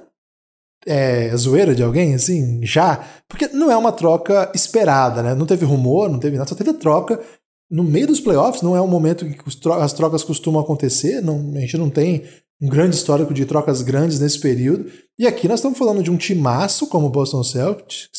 É, 0.85 1.35
zoeira 1.35 1.75
de 1.75 1.83
alguém, 1.83 2.15
assim, 2.15 2.59
já. 2.63 3.03
Porque 3.27 3.47
não 3.47 3.71
é 3.71 3.77
uma 3.77 3.91
troca 3.91 4.51
esperada, 4.53 5.21
né? 5.21 5.35
Não 5.35 5.45
teve 5.45 5.65
rumor, 5.65 6.09
não 6.09 6.19
teve 6.19 6.37
nada, 6.37 6.49
só 6.49 6.55
teve 6.55 6.73
troca. 6.73 7.19
No 7.69 7.83
meio 7.83 8.07
dos 8.07 8.19
playoffs, 8.19 8.61
não 8.61 8.75
é 8.75 8.81
um 8.81 8.87
momento 8.87 9.25
que 9.25 9.69
as 9.81 9.93
trocas 9.93 10.23
costumam 10.23 10.61
acontecer, 10.61 11.21
não, 11.21 11.51
a 11.55 11.59
gente 11.59 11.77
não 11.77 11.89
tem 11.89 12.23
um 12.61 12.67
grande 12.67 12.95
histórico 12.95 13.33
de 13.33 13.45
trocas 13.45 13.81
grandes 13.81 14.19
nesse 14.19 14.39
período. 14.39 14.91
E 15.17 15.27
aqui 15.27 15.47
nós 15.47 15.59
estamos 15.59 15.77
falando 15.77 16.03
de 16.03 16.11
um 16.11 16.17
timaço 16.17 16.87
como 16.87 17.07
o 17.07 17.09
Boston 17.09 17.43
Celtics, 17.43 18.09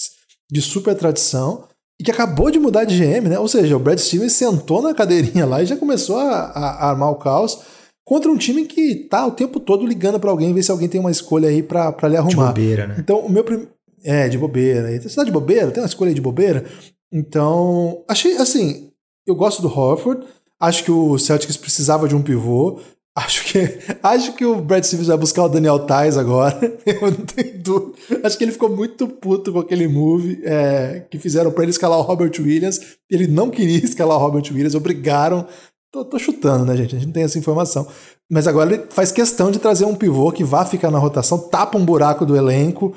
de 0.51 0.63
super 0.63 0.95
tradição, 0.95 1.65
e 2.01 2.05
que 2.05 2.11
acabou 2.11 2.51
de 2.51 2.59
mudar 2.59 2.85
de 2.85 2.99
GM, 2.99 3.29
né? 3.29 3.39
Ou 3.39 3.49
seja, 3.49 3.77
o 3.77 3.81
Brad 3.81 3.99
Stevens 3.99 4.33
sentou 4.33 4.81
na 4.81 4.95
cadeirinha 4.95 5.45
lá 5.45 5.63
e 5.63 5.67
já 5.67 5.77
começou 5.77 6.17
a, 6.19 6.31
a 6.31 6.89
armar 6.89 7.11
o 7.11 7.17
caos 7.17 7.59
contra 8.05 8.31
um 8.31 8.37
time 8.37 8.65
que 8.65 8.95
tá 8.95 9.27
o 9.27 9.33
tempo 9.33 9.61
todo 9.61 9.87
ligando 9.87 10.19
para 10.19 10.31
alguém, 10.31 10.53
ver 10.53 10.63
se 10.63 10.71
alguém 10.71 10.89
tem 10.89 11.01
uma 11.01 11.11
escolha 11.11 11.49
aí 11.49 11.63
para 11.63 12.09
lhe 12.09 12.17
arrumar. 12.17 12.53
De 12.53 12.61
bobeira, 12.61 12.87
né? 12.87 12.97
Então, 12.99 13.21
o 13.21 13.31
meu 13.31 13.45
prim... 13.45 13.69
É, 14.03 14.29
de 14.29 14.39
bobeira. 14.39 15.01
Você 15.01 15.15
tá 15.15 15.25
de 15.25 15.31
bobeira? 15.31 15.71
Tem 15.71 15.83
uma 15.83 15.89
escolha 15.89 16.09
aí 16.09 16.15
de 16.15 16.21
bobeira? 16.21 16.65
Então, 17.13 18.03
achei 18.09 18.37
assim, 18.37 18.91
eu 19.27 19.35
gosto 19.35 19.61
do 19.61 19.69
Horford, 19.69 20.27
acho 20.59 20.85
que 20.85 20.91
o 20.91 21.19
Celtics 21.19 21.57
precisava 21.57 22.09
de 22.09 22.15
um 22.15 22.23
pivô. 22.23 22.81
Acho 23.13 23.45
que, 23.45 23.59
acho 24.05 24.35
que 24.35 24.45
o 24.45 24.63
Brad 24.63 24.85
Stevens 24.85 25.09
vai 25.09 25.19
buscar 25.19 25.43
o 25.43 25.49
Daniel 25.49 25.81
Tais 25.81 26.17
agora. 26.17 26.57
Eu 26.87 27.11
não 27.11 27.27
tenho 27.27 27.59
dúvida. 27.59 27.99
Acho 28.23 28.39
que 28.39 28.45
ele 28.45 28.53
ficou 28.53 28.75
muito 28.75 29.09
puto 29.09 29.53
com 29.53 29.59
aquele 29.59 29.89
move 29.89 30.41
é, 30.45 31.05
que 31.11 31.19
fizeram 31.19 31.51
para 31.51 31.65
ele 31.65 31.73
escalar 31.73 31.99
o 31.99 32.03
Robert 32.03 32.31
Williams. 32.39 32.81
Ele 33.11 33.27
não 33.27 33.51
queria 33.51 33.85
escalar 33.85 34.17
o 34.17 34.21
Robert 34.21 34.45
Williams, 34.53 34.77
obrigaram. 34.77 35.45
Tô, 35.93 36.05
tô, 36.05 36.19
chutando, 36.19 36.65
né, 36.65 36.77
gente? 36.77 36.95
A 36.95 36.99
gente 36.99 37.07
não 37.07 37.13
tem 37.13 37.25
essa 37.25 37.39
informação. 37.39 37.87
Mas 38.31 38.47
agora 38.47 38.73
ele 38.73 38.85
faz 38.91 39.11
questão 39.11 39.51
de 39.51 39.59
trazer 39.59 39.85
um 39.85 39.95
pivô 39.95 40.31
que 40.31 40.45
vá 40.45 40.65
ficar 40.65 40.91
na 40.91 40.99
rotação, 40.99 41.37
tapa 41.37 41.77
um 41.77 41.85
buraco 41.85 42.25
do 42.25 42.37
elenco. 42.37 42.95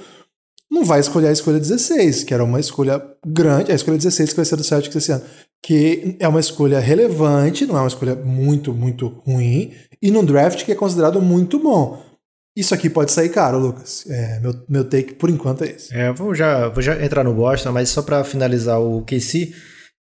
Não 0.70 0.86
vai 0.86 1.00
escolher 1.00 1.28
a 1.28 1.32
escolha 1.32 1.60
16, 1.60 2.24
que 2.24 2.34
era 2.34 2.44
uma 2.44 2.60
escolha 2.60 3.04
grande, 3.26 3.72
a 3.72 3.76
escolha 3.76 3.98
16 3.98 4.30
que 4.30 4.36
vai 4.36 4.46
ser 4.46 4.56
do 4.56 4.64
Celtics 4.64 4.96
esse 4.96 5.12
ano. 5.12 5.24
Que 5.64 6.18
é 6.20 6.28
uma 6.28 6.40
escolha 6.40 6.80
relevante, 6.80 7.66
não 7.66 7.78
é 7.78 7.80
uma 7.80 7.88
escolha 7.88 8.16
muito, 8.16 8.74
muito 8.74 9.08
ruim 9.26 9.74
e 10.02 10.12
num 10.12 10.26
draft 10.26 10.64
que 10.64 10.72
é 10.72 10.76
considerado 10.76 11.22
muito 11.22 11.58
bom. 11.58 12.04
Isso 12.56 12.74
aqui 12.76 12.90
pode 12.90 13.12
sair 13.12 13.30
caro, 13.30 13.58
Lucas. 13.58 14.06
É, 14.08 14.40
meu, 14.40 14.54
meu 14.70 14.84
take 14.84 15.16
por 15.16 15.30
enquanto 15.30 15.64
é 15.64 15.72
esse. 15.72 15.94
É, 15.96 16.14
vou 16.14 16.36
já, 16.36 16.70
vou 16.70 16.84
já 16.84 17.04
entrar 17.04 17.24
no 17.24 17.34
Boston, 17.34 17.72
mas 17.72 17.90
só 17.90 18.04
para 18.04 18.24
finalizar 18.24 18.80
o 18.80 19.02
KC, 19.02 19.54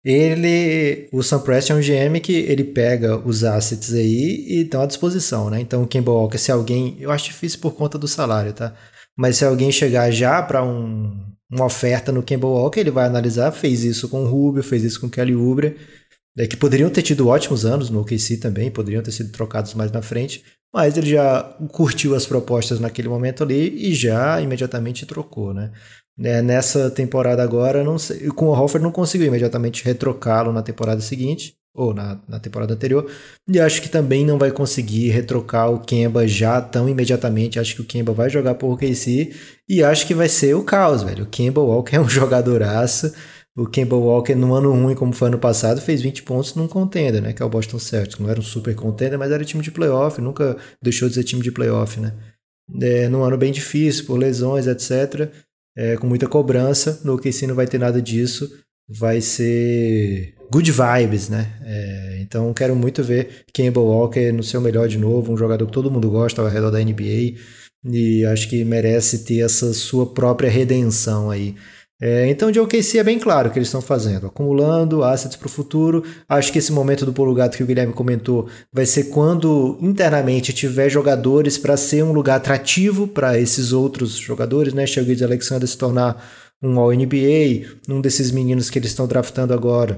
ele, 0.03 1.07
o 1.11 1.23
Sam 1.23 1.39
Preston 1.39 1.73
é 1.73 1.75
um 1.77 1.79
GM 1.79 2.19
que 2.19 2.33
ele 2.33 2.63
pega 2.63 3.17
os 3.17 3.43
assets 3.43 3.93
aí 3.93 4.45
e 4.49 4.63
dá 4.65 4.83
à 4.83 4.85
disposição, 4.85 5.49
né? 5.49 5.61
Então 5.61 5.83
o 5.83 5.87
Kemba 5.87 6.11
Walker, 6.11 6.37
se 6.37 6.51
alguém, 6.51 6.97
eu 6.99 7.09
acho 7.09 7.25
difícil 7.25 7.59
por 7.59 7.73
conta 7.73 7.97
do 7.97 8.07
salário, 8.07 8.51
tá? 8.51 8.75
Mas 9.15 9.37
se 9.37 9.45
alguém 9.45 9.71
chegar 9.71 10.11
já 10.11 10.41
para 10.41 10.63
um, 10.63 11.33
uma 11.49 11.65
oferta 11.65 12.11
no 12.11 12.23
Kemba 12.23 12.47
Walker, 12.47 12.79
ele 12.79 12.91
vai 12.91 13.05
analisar, 13.05 13.51
fez 13.51 13.83
isso 13.83 14.09
com 14.09 14.23
o 14.23 14.27
Rubio, 14.27 14.63
fez 14.63 14.83
isso 14.83 14.99
com 14.99 15.07
o 15.07 15.09
Kelly 15.09 15.35
Oubre, 15.35 15.77
é, 16.37 16.47
que 16.47 16.57
poderiam 16.57 16.89
ter 16.89 17.03
tido 17.03 17.27
ótimos 17.27 17.65
anos 17.65 17.89
no 17.89 18.01
OKC 18.01 18.37
também, 18.37 18.71
poderiam 18.71 19.03
ter 19.03 19.11
sido 19.11 19.31
trocados 19.31 19.73
mais 19.73 19.91
na 19.91 20.01
frente, 20.01 20.43
mas 20.73 20.97
ele 20.97 21.11
já 21.11 21.43
curtiu 21.71 22.15
as 22.15 22.25
propostas 22.25 22.79
naquele 22.79 23.07
momento 23.07 23.43
ali 23.43 23.89
e 23.89 23.93
já 23.93 24.41
imediatamente 24.41 25.05
trocou, 25.05 25.53
né? 25.53 25.71
É, 26.19 26.41
nessa 26.41 26.91
temporada 26.91 27.41
agora, 27.41 27.83
não 27.83 27.97
sei, 27.97 28.27
com 28.29 28.45
o 28.45 28.51
Hofford 28.51 28.83
não 28.83 28.91
conseguiu 28.91 29.27
imediatamente 29.27 29.83
retrocá-lo 29.83 30.51
na 30.51 30.61
temporada 30.61 31.01
seguinte, 31.01 31.55
ou 31.75 31.91
na, 31.91 32.19
na 32.27 32.39
temporada 32.39 32.73
anterior, 32.75 33.09
e 33.49 33.59
acho 33.59 33.81
que 33.81 33.89
também 33.89 34.23
não 34.23 34.37
vai 34.37 34.51
conseguir 34.51 35.09
retrocar 35.09 35.71
o 35.71 35.79
Kemba 35.79 36.27
já 36.27 36.61
tão 36.61 36.87
imediatamente, 36.87 37.59
acho 37.59 37.75
que 37.75 37.81
o 37.81 37.85
Kemba 37.85 38.13
vai 38.13 38.29
jogar 38.29 38.53
por 38.55 38.71
OKC, 38.73 39.33
e 39.67 39.83
acho 39.83 40.05
que 40.05 40.13
vai 40.13 40.29
ser 40.29 40.53
o 40.55 40.63
caos, 40.63 41.01
velho, 41.01 41.23
o 41.23 41.27
Kemba 41.27 41.61
Walker 41.61 41.95
é 41.97 41.99
um 41.99 42.07
jogadoraço, 42.07 43.11
o 43.55 43.67
Kemba 43.67 43.95
Walker, 43.95 44.33
num 44.33 44.55
ano 44.55 44.71
ruim 44.71 44.95
como 44.95 45.13
foi 45.13 45.27
ano 45.27 45.37
passado, 45.37 45.79
fez 45.79 46.01
20 46.01 46.23
pontos 46.23 46.55
num 46.55 46.67
contender, 46.67 47.21
né? 47.21 47.33
Que 47.33 47.43
é 47.43 47.45
o 47.45 47.49
Boston 47.49 47.77
Celtics. 47.77 48.19
Não 48.19 48.27
era 48.27 48.39
um 48.39 48.43
super 48.43 48.73
contender, 48.75 49.17
mas 49.17 49.31
era 49.31 49.45
time 49.45 49.61
de 49.61 49.69
playoff, 49.69 50.19
nunca 50.19 50.57
deixou 50.81 51.07
de 51.07 51.13
ser 51.13 51.23
time 51.23 51.43
de 51.43 51.51
playoff, 51.51 51.99
né? 51.99 52.13
É, 52.81 53.07
num 53.07 53.23
ano 53.23 53.37
bem 53.37 53.51
difícil, 53.51 54.05
por 54.05 54.17
lesões, 54.17 54.65
etc. 54.65 55.31
É, 55.75 55.97
com 55.97 56.07
muita 56.07 56.27
cobrança. 56.27 57.01
No 57.03 57.15
OKC 57.15 57.47
não 57.47 57.55
vai 57.55 57.67
ter 57.67 57.77
nada 57.79 58.01
disso. 58.01 58.49
Vai 58.87 59.21
ser 59.21 60.35
good 60.51 60.71
vibes, 60.71 61.29
né? 61.29 61.53
É, 61.63 62.19
então 62.21 62.53
quero 62.53 62.75
muito 62.75 63.03
ver 63.03 63.43
Kemba 63.53 63.79
Walker 63.79 64.31
no 64.31 64.43
seu 64.43 64.61
melhor 64.61 64.87
de 64.87 64.97
novo, 64.97 65.31
um 65.31 65.37
jogador 65.37 65.65
que 65.65 65.71
todo 65.71 65.89
mundo 65.89 66.09
gosta 66.09 66.41
ao 66.41 66.47
redor 66.47 66.69
da 66.69 66.79
NBA. 66.79 67.39
E 67.85 68.25
acho 68.25 68.49
que 68.49 68.63
merece 68.63 69.25
ter 69.25 69.39
essa 69.39 69.73
sua 69.73 70.13
própria 70.13 70.49
redenção 70.49 71.29
aí. 71.29 71.55
É, 72.05 72.27
então, 72.27 72.51
de 72.51 72.59
OKC 72.59 72.97
é 72.97 73.03
bem 73.03 73.17
claro 73.17 73.47
o 73.47 73.51
que 73.53 73.57
eles 73.57 73.69
estão 73.69 73.81
fazendo, 73.81 74.27
acumulando 74.27 75.05
assets 75.05 75.37
para 75.37 75.45
o 75.45 75.49
futuro. 75.49 76.03
Acho 76.27 76.51
que 76.51 76.59
esse 76.59 76.69
momento 76.69 77.05
do 77.05 77.13
pulo 77.13 77.33
gato 77.33 77.55
que 77.55 77.63
o 77.63 77.65
Guilherme 77.65 77.93
comentou 77.93 78.49
vai 78.73 78.85
ser 78.85 79.05
quando 79.05 79.77
internamente 79.79 80.51
tiver 80.51 80.89
jogadores 80.89 81.57
para 81.57 81.77
ser 81.77 82.03
um 82.03 82.11
lugar 82.11 82.35
atrativo 82.35 83.07
para 83.07 83.39
esses 83.39 83.71
outros 83.71 84.17
jogadores, 84.17 84.73
né? 84.73 84.85
Shaggy 84.85 85.23
Alexander 85.23 85.65
se 85.65 85.77
tornar 85.77 86.21
um 86.61 86.77
All-NBA, 86.77 87.69
um 87.87 88.01
desses 88.01 88.31
meninos 88.31 88.69
que 88.69 88.77
eles 88.77 88.89
estão 88.89 89.07
draftando 89.07 89.53
agora 89.53 89.97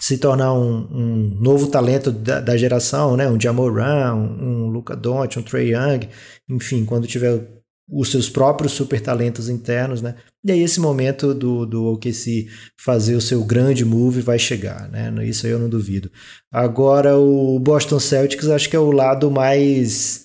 se 0.00 0.18
tornar 0.18 0.52
um, 0.54 0.88
um 0.90 1.36
novo 1.40 1.68
talento 1.68 2.10
da, 2.10 2.40
da, 2.40 2.56
geração, 2.56 3.16
né? 3.16 3.28
Um 3.28 3.38
Jamoran, 3.38 4.14
um, 4.14 4.64
um 4.64 4.66
Luca 4.68 4.96
Doncic, 4.96 5.38
um 5.38 5.42
Trey 5.42 5.74
Young, 5.74 6.08
enfim, 6.48 6.84
quando 6.84 7.06
tiver 7.06 7.59
os 7.90 8.10
seus 8.10 8.28
próprios 8.28 8.72
super 8.72 9.00
talentos 9.00 9.48
internos, 9.48 10.00
né? 10.00 10.14
E 10.44 10.52
aí 10.52 10.62
esse 10.62 10.80
momento 10.80 11.34
do, 11.34 11.66
do 11.66 11.86
OKC 11.86 12.48
fazer 12.78 13.14
o 13.14 13.20
seu 13.20 13.44
grande 13.44 13.84
move 13.84 14.20
vai 14.20 14.38
chegar, 14.38 14.88
né? 14.88 15.12
Isso 15.26 15.46
aí 15.46 15.52
eu 15.52 15.58
não 15.58 15.68
duvido. 15.68 16.10
Agora 16.50 17.16
o 17.16 17.58
Boston 17.58 17.98
Celtics 17.98 18.48
acho 18.48 18.70
que 18.70 18.76
é 18.76 18.78
o 18.78 18.92
lado 18.92 19.30
mais 19.30 20.24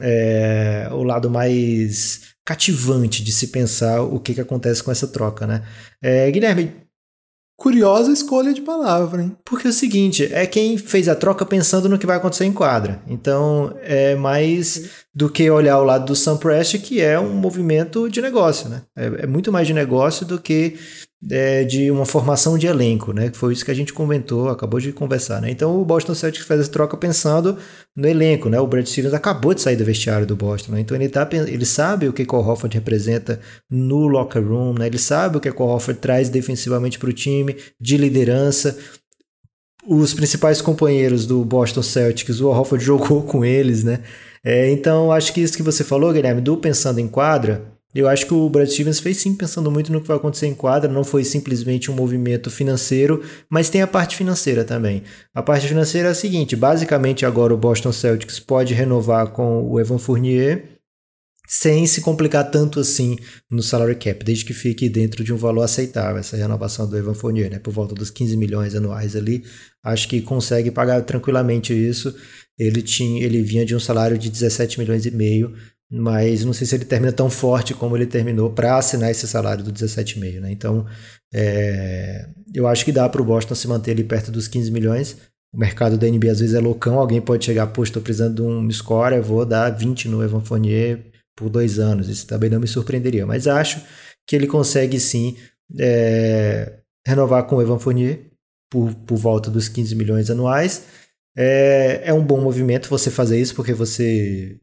é, 0.00 0.88
o 0.92 1.02
lado 1.02 1.28
mais 1.28 2.30
cativante 2.44 3.22
de 3.22 3.32
se 3.32 3.48
pensar 3.48 4.02
o 4.02 4.18
que, 4.20 4.34
que 4.34 4.40
acontece 4.40 4.82
com 4.82 4.90
essa 4.90 5.06
troca, 5.06 5.46
né? 5.46 5.62
É, 6.02 6.30
Guilherme, 6.30 6.72
Curiosa 7.60 8.10
escolha 8.10 8.54
de 8.54 8.62
palavra, 8.62 9.22
hein? 9.22 9.36
Porque 9.44 9.66
é 9.66 9.70
o 9.70 9.74
seguinte, 9.74 10.26
é 10.32 10.46
quem 10.46 10.78
fez 10.78 11.10
a 11.10 11.14
troca 11.14 11.44
pensando 11.44 11.90
no 11.90 11.98
que 11.98 12.06
vai 12.06 12.16
acontecer 12.16 12.46
em 12.46 12.54
quadra. 12.54 13.02
Então, 13.06 13.76
é 13.82 14.14
mais 14.14 15.04
do 15.14 15.28
que 15.28 15.50
olhar 15.50 15.78
o 15.78 15.84
lado 15.84 16.06
do 16.06 16.16
Sam 16.16 16.38
Prest, 16.38 16.78
que 16.78 17.02
é 17.02 17.20
um 17.20 17.34
movimento 17.34 18.08
de 18.08 18.22
negócio, 18.22 18.70
né? 18.70 18.80
É, 18.96 19.24
é 19.24 19.26
muito 19.26 19.52
mais 19.52 19.66
de 19.66 19.74
negócio 19.74 20.24
do 20.24 20.40
que 20.40 20.78
é, 21.28 21.64
de 21.64 21.90
uma 21.90 22.06
formação 22.06 22.56
de 22.56 22.66
elenco, 22.66 23.12
né? 23.12 23.28
Que 23.28 23.36
foi 23.36 23.52
isso 23.52 23.64
que 23.64 23.70
a 23.70 23.74
gente 23.74 23.92
comentou, 23.92 24.48
acabou 24.48 24.80
de 24.80 24.92
conversar, 24.92 25.40
né? 25.42 25.50
Então 25.50 25.80
o 25.80 25.84
Boston 25.84 26.14
Celtics 26.14 26.46
faz 26.46 26.60
essa 26.60 26.70
troca 26.70 26.96
pensando 26.96 27.58
no 27.94 28.08
elenco, 28.08 28.48
né? 28.48 28.58
O 28.58 28.66
Brad 28.66 28.86
Stevens 28.86 29.12
acabou 29.12 29.52
de 29.52 29.60
sair 29.60 29.76
do 29.76 29.84
vestiário 29.84 30.26
do 30.26 30.34
Boston, 30.34 30.72
né? 30.72 30.80
Então 30.80 30.96
ele, 30.96 31.08
tá, 31.08 31.28
ele 31.30 31.66
sabe 31.66 32.08
o 32.08 32.12
que 32.12 32.22
o 32.22 32.38
Hofford 32.38 32.74
representa 32.74 33.38
no 33.68 34.06
locker 34.06 34.42
room, 34.42 34.74
né? 34.74 34.86
Ele 34.86 34.98
sabe 34.98 35.36
o 35.36 35.40
que 35.40 35.50
o 35.50 35.62
Hofford 35.62 36.00
traz 36.00 36.30
defensivamente 36.30 36.98
para 36.98 37.10
o 37.10 37.12
time, 37.12 37.56
de 37.78 37.96
liderança. 37.98 38.78
Os 39.86 40.14
principais 40.14 40.60
companheiros 40.62 41.26
do 41.26 41.44
Boston 41.44 41.82
Celtics, 41.82 42.40
o 42.40 42.48
Hofford 42.48 42.82
jogou 42.84 43.22
com 43.22 43.44
eles, 43.44 43.84
né? 43.84 44.00
É, 44.42 44.70
então 44.70 45.12
acho 45.12 45.34
que 45.34 45.40
isso 45.42 45.56
que 45.56 45.62
você 45.62 45.84
falou, 45.84 46.12
Guilherme, 46.14 46.40
do 46.40 46.56
pensando 46.56 46.98
em 46.98 47.06
quadra, 47.06 47.69
eu 47.94 48.08
acho 48.08 48.26
que 48.26 48.34
o 48.34 48.48
Brad 48.48 48.68
Stevens 48.68 49.00
fez 49.00 49.18
sim 49.18 49.34
pensando 49.34 49.70
muito 49.70 49.90
no 49.90 50.00
que 50.00 50.06
vai 50.06 50.16
acontecer 50.16 50.46
em 50.46 50.54
quadra, 50.54 50.90
não 50.90 51.02
foi 51.02 51.24
simplesmente 51.24 51.90
um 51.90 51.94
movimento 51.94 52.50
financeiro, 52.50 53.22
mas 53.48 53.68
tem 53.68 53.82
a 53.82 53.86
parte 53.86 54.16
financeira 54.16 54.64
também. 54.64 55.02
A 55.34 55.42
parte 55.42 55.66
financeira 55.66 56.08
é 56.08 56.10
a 56.12 56.14
seguinte: 56.14 56.54
basicamente 56.54 57.26
agora 57.26 57.52
o 57.52 57.58
Boston 57.58 57.92
Celtics 57.92 58.38
pode 58.38 58.74
renovar 58.74 59.28
com 59.28 59.68
o 59.68 59.80
Evan 59.80 59.98
Fournier 59.98 60.80
sem 61.52 61.84
se 61.84 62.00
complicar 62.00 62.48
tanto 62.48 62.78
assim 62.78 63.18
no 63.50 63.60
salary 63.60 63.96
cap, 63.96 64.24
desde 64.24 64.44
que 64.44 64.54
fique 64.54 64.88
dentro 64.88 65.24
de 65.24 65.32
um 65.32 65.36
valor 65.36 65.62
aceitável 65.62 66.18
essa 66.20 66.36
renovação 66.36 66.88
do 66.88 66.96
Evan 66.96 67.12
Fournier, 67.12 67.50
né, 67.50 67.58
por 67.58 67.72
volta 67.72 67.92
dos 67.92 68.08
15 68.08 68.36
milhões 68.36 68.72
anuais 68.76 69.16
ali, 69.16 69.42
acho 69.82 70.06
que 70.06 70.22
consegue 70.22 70.70
pagar 70.70 71.02
tranquilamente 71.02 71.74
isso. 71.74 72.14
Ele 72.56 72.80
tinha, 72.80 73.24
ele 73.24 73.42
vinha 73.42 73.66
de 73.66 73.74
um 73.74 73.80
salário 73.80 74.16
de 74.16 74.30
17 74.30 74.78
milhões 74.78 75.04
e 75.06 75.10
meio 75.10 75.52
mas 75.90 76.44
não 76.44 76.52
sei 76.52 76.66
se 76.66 76.76
ele 76.76 76.84
termina 76.84 77.12
tão 77.12 77.28
forte 77.28 77.74
como 77.74 77.96
ele 77.96 78.06
terminou 78.06 78.50
para 78.50 78.76
assinar 78.76 79.10
esse 79.10 79.26
salário 79.26 79.64
do 79.64 79.72
17,5, 79.72 80.40
né? 80.40 80.52
Então, 80.52 80.86
é, 81.34 82.28
eu 82.54 82.68
acho 82.68 82.84
que 82.84 82.92
dá 82.92 83.08
para 83.08 83.20
o 83.20 83.24
Boston 83.24 83.54
se 83.54 83.66
manter 83.66 83.90
ali 83.92 84.04
perto 84.04 84.30
dos 84.30 84.46
15 84.46 84.70
milhões. 84.70 85.16
O 85.52 85.58
mercado 85.58 85.98
da 85.98 86.06
NBA 86.06 86.30
às 86.30 86.38
vezes 86.38 86.54
é 86.54 86.60
loucão, 86.60 87.00
alguém 87.00 87.20
pode 87.20 87.44
chegar, 87.44 87.66
poxa, 87.68 87.90
estou 87.90 88.02
precisando 88.02 88.36
de 88.36 88.42
um 88.42 88.70
score, 88.70 89.16
eu 89.16 89.22
vou 89.22 89.44
dar 89.44 89.70
20 89.70 90.08
no 90.08 90.22
Evan 90.22 90.40
Fournier 90.40 91.10
por 91.36 91.50
dois 91.50 91.80
anos. 91.80 92.08
Isso 92.08 92.24
também 92.24 92.48
não 92.48 92.60
me 92.60 92.68
surpreenderia, 92.68 93.26
mas 93.26 93.48
acho 93.48 93.82
que 94.28 94.36
ele 94.36 94.46
consegue 94.46 95.00
sim 95.00 95.36
é, 95.78 96.78
renovar 97.04 97.44
com 97.46 97.56
o 97.56 97.62
Evan 97.62 97.80
Fournier 97.80 98.30
por, 98.70 98.94
por 98.94 99.16
volta 99.16 99.50
dos 99.50 99.68
15 99.68 99.96
milhões 99.96 100.30
anuais. 100.30 100.84
É, 101.36 102.02
é 102.04 102.14
um 102.14 102.24
bom 102.24 102.40
movimento 102.40 102.88
você 102.88 103.10
fazer 103.10 103.40
isso, 103.40 103.56
porque 103.56 103.72
você 103.74 104.56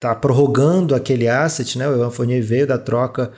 tá 0.00 0.14
prorrogando 0.14 0.94
aquele 0.94 1.28
asset, 1.28 1.78
né? 1.78 1.86
O 1.88 2.10
Fournier 2.10 2.42
veio 2.42 2.66
da 2.66 2.78
troca, 2.78 3.30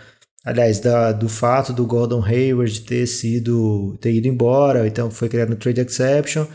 aliás, 0.44 0.78
da, 0.78 1.10
do 1.12 1.28
fato 1.28 1.72
do 1.72 1.84
Gordon 1.84 2.24
Hayward 2.24 2.80
ter 2.82 3.06
sido 3.06 3.98
ter 4.00 4.12
ido 4.12 4.28
embora, 4.28 4.86
então 4.86 5.10
foi 5.10 5.28
criado 5.28 5.52
um 5.52 5.56
trade 5.56 5.80
exception 5.80 6.46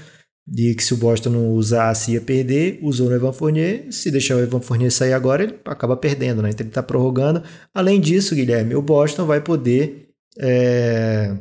de 0.47 0.73
que 0.73 0.83
se 0.83 0.93
o 0.93 0.97
Boston 0.97 1.31
não 1.31 1.51
usasse 1.51 2.13
ia 2.13 2.21
perder, 2.21 2.79
usou 2.81 3.09
no 3.09 3.15
Evan 3.15 3.33
Fournier, 3.33 3.91
se 3.91 4.09
deixar 4.09 4.35
o 4.35 4.39
Evan 4.39 4.61
Fournier 4.61 4.89
sair 4.89 5.11
agora, 5.11 5.43
ele 5.43 5.59
acaba 5.65 5.97
perdendo, 5.97 6.41
né? 6.41 6.49
Então 6.49 6.63
ele 6.63 6.69
está 6.69 6.81
prorrogando. 6.81 7.43
Além 7.73 7.99
disso, 7.99 8.33
Guilherme, 8.33 8.73
o 8.73 8.81
Boston 8.81 9.25
vai 9.25 9.41
poder 9.41 10.07
é, 10.39 11.35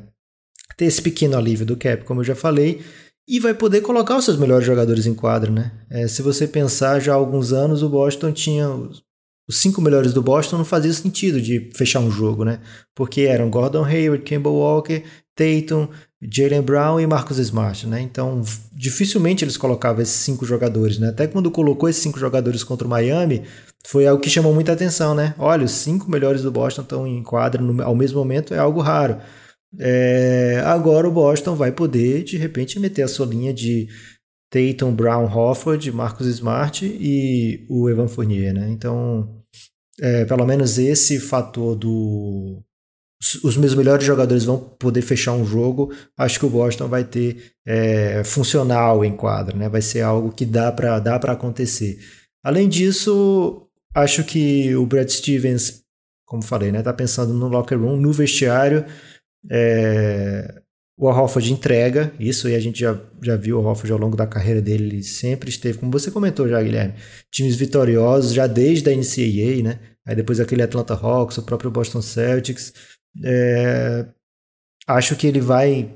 ter 0.76 0.86
esse 0.86 1.00
pequeno 1.00 1.36
alívio 1.36 1.64
do 1.64 1.76
cap, 1.76 2.04
como 2.04 2.20
eu 2.20 2.24
já 2.24 2.34
falei, 2.34 2.80
e 3.28 3.40
vai 3.40 3.54
poder 3.54 3.80
colocar 3.80 4.16
os 4.16 4.24
seus 4.24 4.36
melhores 4.36 4.66
jogadores 4.66 5.06
em 5.06 5.14
quadro, 5.14 5.52
né? 5.52 5.72
É, 5.90 6.06
se 6.06 6.22
você 6.22 6.46
pensar, 6.46 7.00
já 7.00 7.12
há 7.12 7.16
alguns 7.16 7.52
anos 7.52 7.82
o 7.82 7.88
Boston 7.88 8.32
tinha 8.32 8.68
os, 8.70 9.02
os 9.48 9.58
cinco 9.58 9.80
melhores 9.80 10.12
do 10.12 10.22
Boston 10.22 10.58
não 10.58 10.64
fazia 10.64 10.92
sentido 10.92 11.40
de 11.40 11.70
fechar 11.74 12.00
um 12.00 12.10
jogo, 12.10 12.44
né? 12.44 12.60
Porque 12.94 13.22
eram 13.22 13.50
Gordon 13.50 13.84
Hayward, 13.84 14.24
Campbell 14.24 14.54
Walker, 14.54 15.02
Tatum, 15.36 15.88
Jalen 16.22 16.62
Brown 16.62 16.98
e 16.98 17.06
Marcus 17.06 17.38
Smart, 17.38 17.86
né? 17.86 18.00
Então, 18.00 18.42
dificilmente 18.72 19.44
eles 19.44 19.56
colocavam 19.56 20.02
esses 20.02 20.16
cinco 20.16 20.44
jogadores, 20.44 20.98
né? 20.98 21.08
Até 21.08 21.26
quando 21.26 21.50
colocou 21.50 21.88
esses 21.88 22.02
cinco 22.02 22.18
jogadores 22.18 22.64
contra 22.64 22.86
o 22.86 22.90
Miami, 22.90 23.42
foi 23.86 24.06
algo 24.06 24.20
que 24.20 24.30
chamou 24.30 24.52
muita 24.52 24.72
atenção, 24.72 25.14
né? 25.14 25.34
Olha, 25.38 25.64
os 25.64 25.72
cinco 25.72 26.10
melhores 26.10 26.42
do 26.42 26.50
Boston 26.50 26.82
estão 26.82 27.06
em 27.06 27.22
quadra 27.22 27.62
no, 27.62 27.82
ao 27.82 27.94
mesmo 27.94 28.18
momento, 28.18 28.54
é 28.54 28.58
algo 28.58 28.80
raro. 28.80 29.18
É, 29.78 30.62
agora 30.64 31.08
o 31.08 31.12
Boston 31.12 31.54
vai 31.54 31.72
poder, 31.72 32.24
de 32.24 32.36
repente, 32.36 32.78
meter 32.78 33.02
a 33.02 33.08
sua 33.08 33.26
linha 33.26 33.52
de 33.52 33.88
Tatum, 34.50 34.94
Brown, 34.94 35.26
Hofford, 35.26 35.90
Marcus 35.92 36.26
Smart 36.26 36.86
e 36.86 37.66
o 37.68 37.90
Evan 37.90 38.08
Fournier, 38.08 38.54
né? 38.54 38.68
Então, 38.70 39.42
é, 40.00 40.24
pelo 40.24 40.46
menos 40.46 40.78
esse 40.78 41.18
fator 41.18 41.74
do 41.74 42.62
os 43.42 43.56
meus 43.56 43.74
melhores 43.74 44.04
jogadores 44.04 44.44
vão 44.44 44.58
poder 44.58 45.00
fechar 45.02 45.32
um 45.32 45.44
jogo, 45.44 45.92
acho 46.16 46.38
que 46.38 46.46
o 46.46 46.50
Boston 46.50 46.86
vai 46.86 47.02
ter 47.02 47.52
é, 47.66 48.22
funcional 48.24 49.04
em 49.04 49.16
quadra, 49.16 49.56
né? 49.56 49.68
Vai 49.68 49.82
ser 49.82 50.02
algo 50.02 50.30
que 50.30 50.44
dá 50.44 50.70
para 50.70 50.98
dá 50.98 51.16
acontecer. 51.16 51.98
Além 52.44 52.68
disso, 52.68 53.66
acho 53.94 54.22
que 54.22 54.76
o 54.76 54.86
Brad 54.86 55.08
Stevens, 55.08 55.82
como 56.26 56.42
falei, 56.42 56.70
né, 56.70 56.82
tá 56.82 56.92
pensando 56.92 57.32
no 57.32 57.48
locker 57.48 57.80
room, 57.80 57.96
no 57.96 58.12
vestiário. 58.12 58.84
É, 59.50 60.62
o 60.98 61.06
Horford 61.06 61.52
entrega 61.52 62.12
isso, 62.18 62.48
e 62.48 62.54
a 62.54 62.60
gente 62.60 62.80
já, 62.80 62.98
já 63.22 63.36
viu 63.36 63.58
o 63.58 63.62
Horford 63.64 63.92
ao 63.92 63.98
longo 63.98 64.16
da 64.16 64.26
carreira 64.26 64.62
dele, 64.62 64.84
ele 64.84 65.02
sempre 65.02 65.50
esteve, 65.50 65.78
como 65.78 65.92
você 65.92 66.10
comentou 66.10 66.48
já, 66.48 66.62
Guilherme, 66.62 66.94
times 67.30 67.54
vitoriosos 67.56 68.32
já 68.32 68.46
desde 68.46 68.88
a 68.88 68.94
NCAA, 68.94 69.62
né? 69.62 69.78
Aí 70.06 70.14
depois 70.14 70.40
aquele 70.40 70.62
Atlanta 70.62 70.94
Hawks, 70.94 71.36
o 71.36 71.42
próprio 71.42 71.70
Boston 71.70 72.00
Celtics. 72.00 72.72
É, 73.24 74.06
acho 74.86 75.16
que 75.16 75.26
ele 75.26 75.40
vai. 75.40 75.92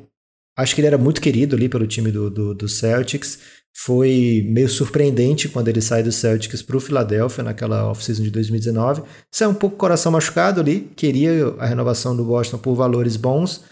Acho 0.58 0.74
que 0.74 0.80
ele 0.80 0.88
era 0.88 0.98
muito 0.98 1.20
querido 1.20 1.54
ali 1.54 1.68
pelo 1.68 1.86
time 1.86 2.10
do, 2.10 2.28
do, 2.28 2.54
do 2.54 2.68
Celtics. 2.68 3.38
Foi 3.76 4.44
meio 4.48 4.68
surpreendente 4.68 5.48
quando 5.48 5.68
ele 5.68 5.80
sai 5.80 6.02
do 6.02 6.12
Celtics 6.12 6.60
para 6.60 6.76
o 6.76 6.80
Philadelphia 6.80 7.44
naquela 7.44 7.90
off-season 7.90 8.22
de 8.22 8.30
2019. 8.30 9.02
Saiu 9.32 9.50
um 9.50 9.54
pouco 9.54 9.76
coração 9.76 10.12
machucado 10.12 10.60
ali, 10.60 10.90
queria 10.96 11.54
a 11.58 11.66
renovação 11.66 12.14
do 12.16 12.24
Boston 12.24 12.58
por 12.58 12.74
valores 12.74 13.16
bons. 13.16 13.64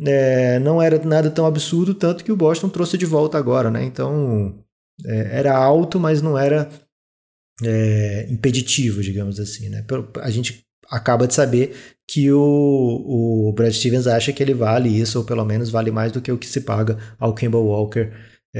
É, 0.00 0.60
não 0.60 0.80
era 0.80 1.02
nada 1.04 1.30
tão 1.30 1.44
absurdo, 1.44 1.92
tanto 1.92 2.22
que 2.22 2.30
o 2.30 2.36
Boston 2.36 2.68
trouxe 2.68 2.96
de 2.96 3.06
volta 3.06 3.36
agora, 3.36 3.70
né? 3.70 3.84
Então 3.84 4.54
é, 5.04 5.38
era 5.38 5.56
alto, 5.56 5.98
mas 5.98 6.22
não 6.22 6.38
era 6.38 6.68
é, 7.64 8.26
impeditivo, 8.30 9.02
digamos 9.02 9.40
assim, 9.40 9.68
né? 9.68 9.84
A 10.20 10.30
gente 10.30 10.64
acaba 10.90 11.26
de 11.26 11.34
saber 11.34 11.74
que 12.06 12.32
o, 12.32 12.38
o 13.48 13.52
Brad 13.52 13.72
Stevens 13.72 14.06
acha 14.06 14.32
que 14.32 14.42
ele 14.42 14.54
vale 14.54 14.88
isso, 14.88 15.18
ou 15.18 15.24
pelo 15.24 15.44
menos 15.44 15.68
vale 15.68 15.90
mais 15.90 16.10
do 16.12 16.20
que 16.20 16.32
o 16.32 16.38
que 16.38 16.46
se 16.46 16.62
paga 16.62 16.98
ao 17.18 17.34
Campbell 17.34 17.64
Walker. 17.64 18.10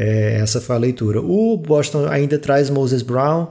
É, 0.00 0.34
essa 0.34 0.60
foi 0.60 0.76
a 0.76 0.78
leitura. 0.78 1.20
O 1.20 1.56
Boston 1.56 2.06
ainda 2.06 2.38
traz 2.38 2.70
Moses 2.70 3.02
Brown, 3.02 3.48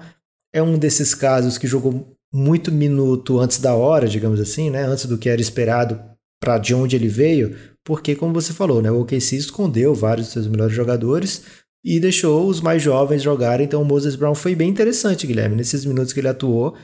é 0.53 0.63
um 0.63 0.77
desses 0.77 1.13
casos 1.13 1.57
que 1.57 1.67
jogou 1.67 2.15
muito 2.33 2.71
minuto 2.71 3.37
antes 3.37 3.59
da 3.59 3.75
hora, 3.75 4.07
digamos 4.07 4.39
assim, 4.39 4.69
né? 4.69 4.83
antes 4.83 5.07
do 5.07 5.17
que 5.17 5.27
era 5.27 5.41
esperado 5.41 5.99
para 6.41 6.57
de 6.57 6.73
onde 6.73 6.95
ele 6.95 7.09
veio, 7.09 7.53
porque, 7.83 8.15
como 8.15 8.33
você 8.33 8.53
falou, 8.53 8.81
né? 8.81 8.89
o 8.89 9.01
OKC 9.01 9.35
escondeu 9.35 9.93
vários 9.93 10.27
dos 10.27 10.33
seus 10.33 10.47
melhores 10.47 10.73
jogadores 10.73 11.43
e 11.83 11.99
deixou 11.99 12.47
os 12.47 12.61
mais 12.61 12.81
jovens 12.81 13.21
jogarem. 13.21 13.65
Então, 13.65 13.81
o 13.81 13.85
Moses 13.85 14.15
Brown 14.15 14.33
foi 14.33 14.55
bem 14.55 14.69
interessante, 14.69 15.27
Guilherme. 15.27 15.57
Nesses 15.57 15.83
minutos 15.83 16.13
que 16.13 16.21
ele 16.21 16.29
atuou, 16.29 16.75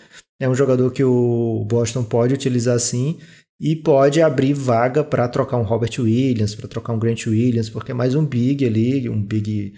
é 0.42 0.50
um 0.50 0.56
jogador 0.56 0.92
que 0.92 1.06
o 1.06 1.64
Boston 1.70 2.04
pode 2.04 2.34
utilizar 2.34 2.78
sim 2.82 3.18
e 3.64 3.78
pode 3.78 4.22
abrir 4.22 4.52
vaga 4.52 5.06
para 5.06 5.26
trocar 5.30 5.56
um 5.56 5.64
Robert 5.64 5.98
Williams, 5.98 6.54
para 6.54 6.68
trocar 6.68 6.92
um 6.92 7.00
Grant 7.00 7.28
Williams, 7.28 7.70
porque 7.70 7.92
é 7.92 7.96
mais 7.96 8.14
um 8.14 8.26
big 8.26 8.66
ali, 8.66 9.08
um 9.08 9.24
big 9.24 9.74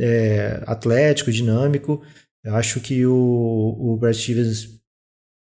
é, 0.00 0.60
atlético, 0.66 1.30
dinâmico. 1.30 2.02
Eu 2.42 2.56
acho 2.56 2.80
que 2.80 3.06
o, 3.06 3.14
o 3.78 3.96
Brad 3.96 4.16
Stevens 4.16 4.80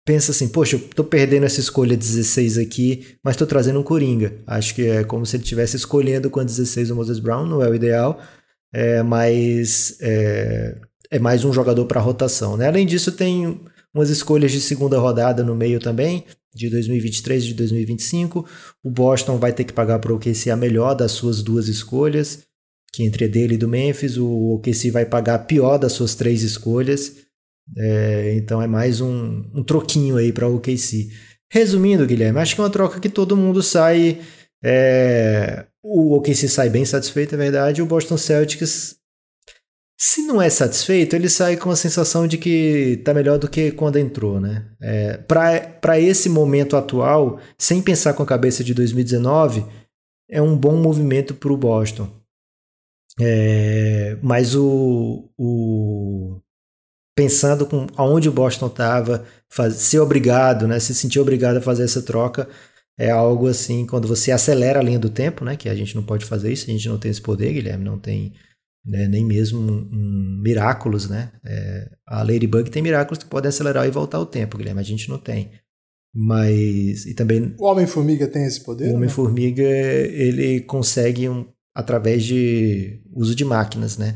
pensa 0.04 0.32
assim, 0.32 0.48
poxa, 0.48 0.78
eu 0.78 0.80
tô 0.80 1.04
perdendo 1.04 1.46
essa 1.46 1.60
escolha 1.60 1.96
16 1.96 2.58
aqui, 2.58 3.06
mas 3.24 3.38
tô 3.38 3.46
trazendo 3.46 3.80
um 3.80 3.84
Coringa. 3.84 4.34
Acho 4.48 4.74
que 4.74 4.88
é 4.88 5.04
como 5.04 5.24
se 5.24 5.36
ele 5.36 5.44
estivesse 5.44 5.76
escolhendo 5.76 6.28
com 6.28 6.40
a 6.40 6.44
16 6.44 6.90
o 6.90 6.96
Moses 6.96 7.20
Brown, 7.20 7.46
não 7.46 7.62
é 7.62 7.70
o 7.70 7.76
ideal, 7.76 8.20
é, 8.74 9.04
mas 9.04 10.00
é, 10.02 10.76
é 11.12 11.20
mais 11.20 11.46
um 11.46 11.54
jogador 11.54 11.86
para 11.86 12.02
rotação. 12.02 12.58
Né? 12.58 12.68
Além 12.68 12.88
disso, 12.88 13.12
tem 13.12 13.62
umas 13.96 14.10
escolhas 14.10 14.52
de 14.52 14.60
segunda 14.60 15.00
rodada 15.00 15.42
no 15.42 15.56
meio 15.56 15.80
também, 15.80 16.26
de 16.54 16.70
2023 16.70 17.44
e 17.44 17.48
de 17.48 17.54
2025. 17.54 18.46
O 18.84 18.92
Boston 18.92 19.38
vai 19.38 19.54
ter 19.54 19.64
que 19.64 19.72
pagar 19.72 20.00
para 20.00 20.12
o 20.12 20.18
OKC 20.18 20.52
a 20.52 20.58
melhor 20.58 20.94
das 20.94 21.14
suas 21.14 21.42
duas 21.42 21.70
escolhas, 21.70 22.44
que 22.92 23.04
entre 23.04 23.30
dele 23.30 23.56
e 23.56 23.58
do 23.58 23.70
Memphis, 23.70 24.18
o 24.18 24.56
OKC 24.56 24.92
vai 24.92 25.06
pagar 25.06 25.36
a 25.36 25.40
pior 25.40 25.78
das 25.78 25.94
suas 25.94 26.14
três 26.14 26.44
escolhas. 26.44 27.16
É, 27.78 28.36
então 28.36 28.62
é 28.62 28.68
mais 28.68 29.00
um, 29.00 29.44
um 29.54 29.64
troquinho 29.64 30.18
aí 30.18 30.34
para 30.34 30.48
o 30.48 30.58
OKC. 30.58 31.10
Resumindo, 31.50 32.06
Guilherme, 32.06 32.40
acho 32.40 32.54
que 32.54 32.62
é 32.62 32.64
uma 32.64 32.70
troca 32.70 33.00
que 33.00 33.10
todo 33.10 33.38
mundo 33.38 33.64
sai. 33.64 34.20
É, 34.64 35.66
o 35.82 36.16
OKC 36.16 36.50
sai 36.50 36.70
bem 36.70 36.84
satisfeito, 36.84 37.36
é 37.36 37.38
verdade. 37.38 37.82
O 37.82 37.86
Boston 37.86 38.18
Celtics 38.18 38.98
se 39.98 40.22
não 40.24 40.42
é 40.42 40.50
satisfeito, 40.50 41.16
ele 41.16 41.30
sai 41.30 41.56
com 41.56 41.70
a 41.70 41.76
sensação 41.76 42.28
de 42.28 42.38
que 42.38 43.02
tá 43.06 43.14
melhor 43.14 43.40
do 43.40 43.50
que 43.50 43.72
quando 43.72 43.98
entrou, 43.98 44.42
né? 44.42 44.66
É, 44.82 45.18
Para 45.18 46.00
esse 46.00 46.28
momento 46.28 46.76
atual, 46.76 47.40
sem 47.58 47.82
pensar 47.82 48.14
com 48.14 48.22
a 48.22 48.26
cabeça 48.26 48.64
de 48.64 48.74
2019, 48.74 49.66
é 50.30 50.42
um 50.42 50.58
bom 50.58 50.76
movimento 50.76 51.34
para 51.34 51.52
o 51.52 51.58
Boston. 51.58 52.10
É, 53.20 54.18
mas 54.22 54.54
o, 54.56 55.30
o, 55.38 56.42
pensando 57.16 57.66
com 57.66 57.88
aonde 57.96 58.28
o 58.28 58.34
Boston 58.34 58.68
estava, 58.68 59.26
ser 59.72 60.00
obrigado, 60.00 60.68
né, 60.68 60.80
se 60.82 60.94
sentir 60.94 61.22
obrigado 61.22 61.58
a 61.58 61.62
fazer 61.62 61.84
essa 61.84 62.02
troca, 62.02 62.50
é 62.98 63.10
algo 63.10 63.48
assim, 63.48 63.86
quando 63.86 64.08
você 64.08 64.32
acelera 64.32 64.80
a 64.80 64.84
linha 64.84 65.00
do 65.00 65.10
tempo, 65.10 65.46
né, 65.46 65.56
que 65.56 65.70
a 65.70 65.76
gente 65.76 65.96
não 65.96 66.04
pode 66.04 66.26
fazer 66.26 66.52
isso, 66.52 66.66
a 66.70 66.74
gente 66.74 66.90
não 66.90 66.98
tem 66.98 67.10
esse 67.12 67.22
poder, 67.22 67.54
Guilherme, 67.54 67.86
não 67.86 67.98
tem 67.98 68.34
né? 68.86 69.08
nem 69.08 69.26
mesmo 69.26 69.60
um, 69.60 69.90
um 69.92 70.44
né? 71.10 71.32
É, 71.44 71.90
a 72.08 72.20
Ladybug 72.24 72.70
tem 72.70 72.84
Miraculous 72.84 73.24
que 73.24 73.30
podem 73.30 73.50
acelerar 73.50 73.88
e 73.88 73.92
voltar 73.92 74.20
o 74.20 74.26
tempo, 74.26 74.58
Guilherme, 74.58 74.80
a 74.80 74.84
gente 74.84 75.10
não 75.10 75.18
tem. 75.18 75.52
Mas, 76.14 77.06
e 77.06 77.14
também... 77.14 77.54
O 77.60 77.66
Homem-Formiga 77.66 78.28
tem 78.28 78.46
esse 78.46 78.64
poder? 78.64 78.92
O 78.92 78.96
Homem-Formiga, 78.96 79.64
ele 79.64 80.62
consegue, 80.62 81.28
um, 81.28 81.46
através 81.74 82.24
de 82.24 83.02
uso 83.14 83.36
de 83.36 83.44
máquinas, 83.44 83.98
né? 83.98 84.16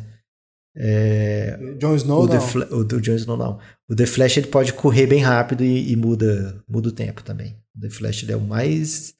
É, 0.77 1.57
Jon 1.77 1.95
Snow 1.95 2.23
o 2.23 2.27
não. 2.27 2.77
o 2.79 2.83
do 2.85 3.01
Jon 3.01 3.15
Snow 3.15 3.35
não. 3.35 3.59
O 3.89 3.95
The 3.95 4.05
Flash 4.05 4.37
ele 4.37 4.47
pode 4.47 4.71
correr 4.71 5.07
bem 5.07 5.21
rápido 5.21 5.63
e, 5.63 5.91
e, 5.91 5.95
muda, 5.97 6.63
muda 6.69 6.87
o 6.87 6.93
tempo 6.93 7.21
também. 7.21 7.57
O 7.75 7.81
The 7.81 7.89
Flash 7.89 8.23
ele 8.23 8.31
é 8.31 8.37
o 8.37 8.41
mais 8.41 9.13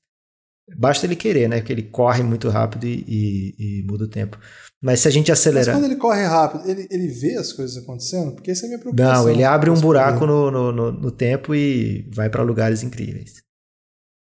Basta 0.78 1.06
ele 1.06 1.16
querer, 1.16 1.48
né? 1.50 1.58
Porque 1.58 1.74
ele 1.74 1.84
corre 1.84 2.24
muito 2.24 2.50
rápido 2.50 2.86
e, 2.86 3.04
e, 3.08 3.80
e, 3.80 3.84
muda 3.84 4.06
o 4.06 4.08
tempo. 4.08 4.40
Mas 4.82 5.02
se 5.02 5.08
a 5.10 5.12
gente 5.12 5.32
acelerar. 5.32 5.76
Mas 5.76 5.84
quando 5.84 5.92
ele 5.92 6.00
corre 6.00 6.24
rápido, 6.24 6.70
ele, 6.70 6.88
ele 6.90 7.08
vê 7.08 7.36
as 7.36 7.52
coisas 7.52 7.82
acontecendo? 7.82 8.32
Porque 8.32 8.52
essa 8.52 8.64
é 8.64 8.66
a 8.66 8.70
minha 8.70 8.80
preocupação. 8.80 9.24
Não, 9.24 9.30
ele 9.30 9.44
abre 9.44 9.70
um 9.70 9.80
buraco 9.80 10.26
no, 10.26 10.50
no, 10.50 10.72
no, 10.72 10.92
no, 10.92 11.12
tempo 11.12 11.54
e 11.54 12.10
vai 12.14 12.30
para 12.30 12.44
lugares 12.44 12.82
incríveis. 12.82 13.44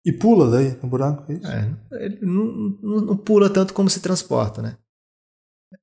E 0.04 0.12
pula 0.12 0.50
daí 0.50 0.76
no 0.82 0.90
buraco? 0.90 1.32
É, 1.32 1.36
isso? 1.36 1.48
é 1.48 2.06
ele 2.06 2.20
não, 2.24 2.46
não, 2.82 3.02
não, 3.06 3.18
pula 3.18 3.52
tanto 3.52 3.72
como 3.72 3.88
se 3.88 4.00
transporta, 4.00 4.64
né? 4.64 4.78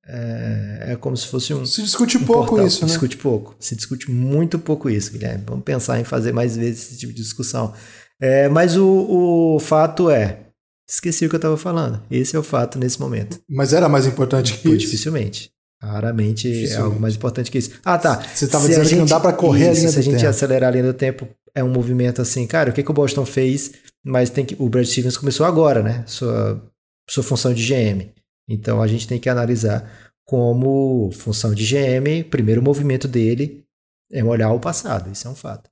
É, 0.05 0.91
é 0.91 0.95
como 0.97 1.15
se 1.15 1.27
fosse 1.27 1.53
um. 1.53 1.65
Se 1.65 1.81
discute 1.81 2.17
um 2.17 2.25
pouco 2.25 2.49
portal. 2.49 2.67
isso, 2.67 2.77
se 2.77 2.81
né? 2.83 2.87
discute 2.87 3.15
pouco. 3.17 3.55
Se 3.61 3.75
discute 3.77 4.11
muito 4.11 4.59
pouco 4.59 4.89
isso, 4.89 5.13
Guilherme. 5.13 5.45
Vamos 5.47 5.63
pensar 5.63 5.99
em 6.01 6.03
fazer 6.03 6.33
mais 6.33 6.57
vezes 6.57 6.89
esse 6.89 6.99
tipo 6.99 7.13
de 7.13 7.21
discussão. 7.21 7.73
É, 8.19 8.49
mas 8.49 8.75
o, 8.75 9.55
o 9.55 9.59
fato 9.59 10.09
é, 10.09 10.48
Esqueci 10.89 11.25
o 11.25 11.29
que 11.29 11.35
eu 11.35 11.39
estava 11.39 11.55
falando. 11.57 12.01
Esse 12.09 12.35
é 12.35 12.39
o 12.39 12.43
fato 12.43 12.79
nesse 12.79 12.99
momento. 12.99 13.39
Mas 13.47 13.73
era 13.73 13.87
mais 13.87 14.07
importante 14.07 14.57
que 14.57 14.67
isso? 14.69 14.77
Dificilmente. 14.77 15.51
Raramente 15.81 16.47
Dificilmente. 16.47 16.73
é 16.73 16.77
algo 16.81 16.99
mais 16.99 17.15
importante 17.15 17.51
que 17.51 17.57
isso. 17.57 17.71
Ah, 17.85 17.97
tá. 17.97 18.21
Você 18.33 18.45
estava 18.45 18.67
dizendo 18.67 18.83
gente, 18.83 18.93
que 18.95 18.99
não 18.99 19.05
dá 19.05 19.19
para 19.19 19.31
correr 19.31 19.71
isso, 19.71 19.79
a 19.79 19.79
linha 19.79 19.91
Se 19.91 19.99
a 19.99 20.01
gente 20.01 20.15
tempo. 20.17 20.29
acelerar 20.29 20.69
a 20.69 20.71
linha 20.71 20.83
do 20.85 20.93
tempo, 20.93 21.27
é 21.55 21.63
um 21.63 21.69
movimento 21.69 22.21
assim, 22.21 22.45
cara, 22.47 22.71
o 22.71 22.73
que, 22.73 22.83
que 22.83 22.91
o 22.91 22.93
Boston 22.93 23.25
fez? 23.25 23.71
Mas 24.03 24.29
tem 24.29 24.43
que. 24.43 24.55
O 24.59 24.67
Brad 24.67 24.85
Stevens 24.85 25.15
começou 25.15 25.45
agora, 25.45 25.83
né? 25.83 26.03
Sua, 26.07 26.61
sua 27.09 27.23
função 27.23 27.53
de 27.53 27.65
GM. 27.65 28.09
Então 28.49 28.81
a 28.81 28.87
gente 28.87 29.07
tem 29.07 29.19
que 29.19 29.29
analisar 29.29 29.89
como 30.25 31.11
função 31.11 31.53
de 31.53 31.65
GM, 31.65 32.23
primeiro 32.29 32.61
movimento 32.61 33.07
dele 33.07 33.63
é 34.11 34.23
olhar 34.23 34.51
o 34.51 34.59
passado. 34.59 35.11
Isso 35.11 35.27
é 35.27 35.31
um 35.31 35.35
fato. 35.35 35.69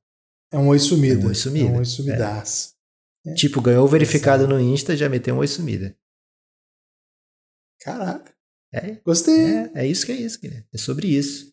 É 0.52 0.58
um 0.58 0.68
oi 0.68 0.80
sumida. 0.80 1.22
É 1.22 1.26
um 1.26 1.28
oi 1.28 1.36
sumida. 1.36 1.68
É 1.70 1.72
um 1.72 1.78
oi 1.78 1.86
sumidaço. 1.86 2.70
É. 2.74 2.77
É. 3.28 3.34
Tipo, 3.34 3.62
ganhou 3.62 3.86
o 3.86 3.90
verificado 3.90 4.48
no 4.48 4.60
Insta, 4.60 4.96
já 4.96 5.10
meteu 5.10 5.36
um 5.36 5.40
oi 5.40 5.48
sumida. 5.48 5.96
Caraca. 7.82 8.34
É. 8.74 8.98
Gostei. 9.06 9.40
É, 9.40 9.72
é 9.76 9.88
isso 9.88 10.06
que 10.06 10.12
é 10.12 10.16
isso, 10.16 10.40
Guilherme. 10.40 10.66
É 10.74 10.78
sobre 10.78 11.08
isso. 11.08 11.52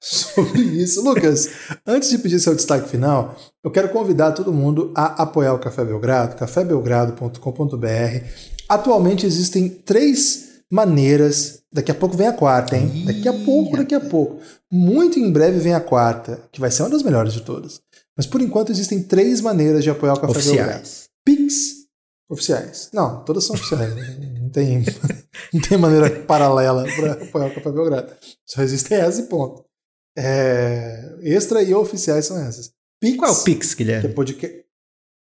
sobre 0.00 0.60
isso. 0.60 1.02
Lucas, 1.02 1.48
antes 1.86 2.10
de 2.10 2.18
pedir 2.18 2.40
seu 2.40 2.54
destaque 2.54 2.88
final, 2.88 3.36
eu 3.64 3.70
quero 3.70 3.88
convidar 3.90 4.32
todo 4.32 4.52
mundo 4.52 4.92
a 4.94 5.22
apoiar 5.22 5.54
o 5.54 5.58
Café 5.58 5.84
Belgrado, 5.84 6.36
cafébelgrado.com.br. 6.36 8.26
Atualmente 8.68 9.26
existem 9.26 9.68
três 9.68 10.62
maneiras. 10.70 11.62
Daqui 11.72 11.90
a 11.90 11.94
pouco 11.94 12.16
vem 12.16 12.26
a 12.26 12.32
quarta, 12.32 12.76
hein? 12.76 13.04
Daqui 13.04 13.28
a 13.28 13.32
pouco, 13.32 13.76
daqui 13.76 13.94
a 13.94 14.00
pouco. 14.00 14.40
Muito 14.70 15.18
em 15.18 15.30
breve 15.30 15.58
vem 15.58 15.74
a 15.74 15.80
quarta, 15.80 16.42
que 16.50 16.60
vai 16.60 16.70
ser 16.70 16.82
uma 16.82 16.90
das 16.90 17.02
melhores 17.02 17.32
de 17.32 17.42
todas. 17.42 17.80
Mas 18.16 18.26
por 18.26 18.40
enquanto 18.40 18.72
existem 18.72 19.02
três 19.02 19.40
maneiras 19.40 19.84
de 19.84 19.90
apoiar 19.90 20.14
o 20.14 20.20
Café 20.20 20.32
Oficiais. 20.32 20.56
Belgrado. 20.56 20.88
Pix 21.24 21.76
oficiais. 22.28 22.90
Não, 22.92 23.22
todas 23.24 23.44
são 23.44 23.54
oficiais. 23.54 23.94
não, 24.40 24.48
tem, 24.48 24.84
não 25.52 25.60
tem 25.60 25.78
maneira 25.78 26.10
paralela 26.22 26.84
para 26.96 27.12
apoiar 27.12 27.46
o 27.48 27.54
Café 27.54 27.70
Belgrado. 27.70 28.12
Só 28.46 28.62
existem 28.62 28.98
essas 28.98 29.18
e 29.18 29.24
ponto. 29.28 29.64
É, 30.16 31.14
extra 31.20 31.62
e 31.62 31.74
oficiais 31.74 32.24
são 32.24 32.38
essas. 32.38 32.72
Pix, 32.98 33.18
Qual 33.18 33.30
é 33.30 33.34
o 33.34 33.44
Pix, 33.44 33.74
que 33.74 33.82
é 33.82 33.86
Guilherme? 33.86 34.14
podca 34.14 34.50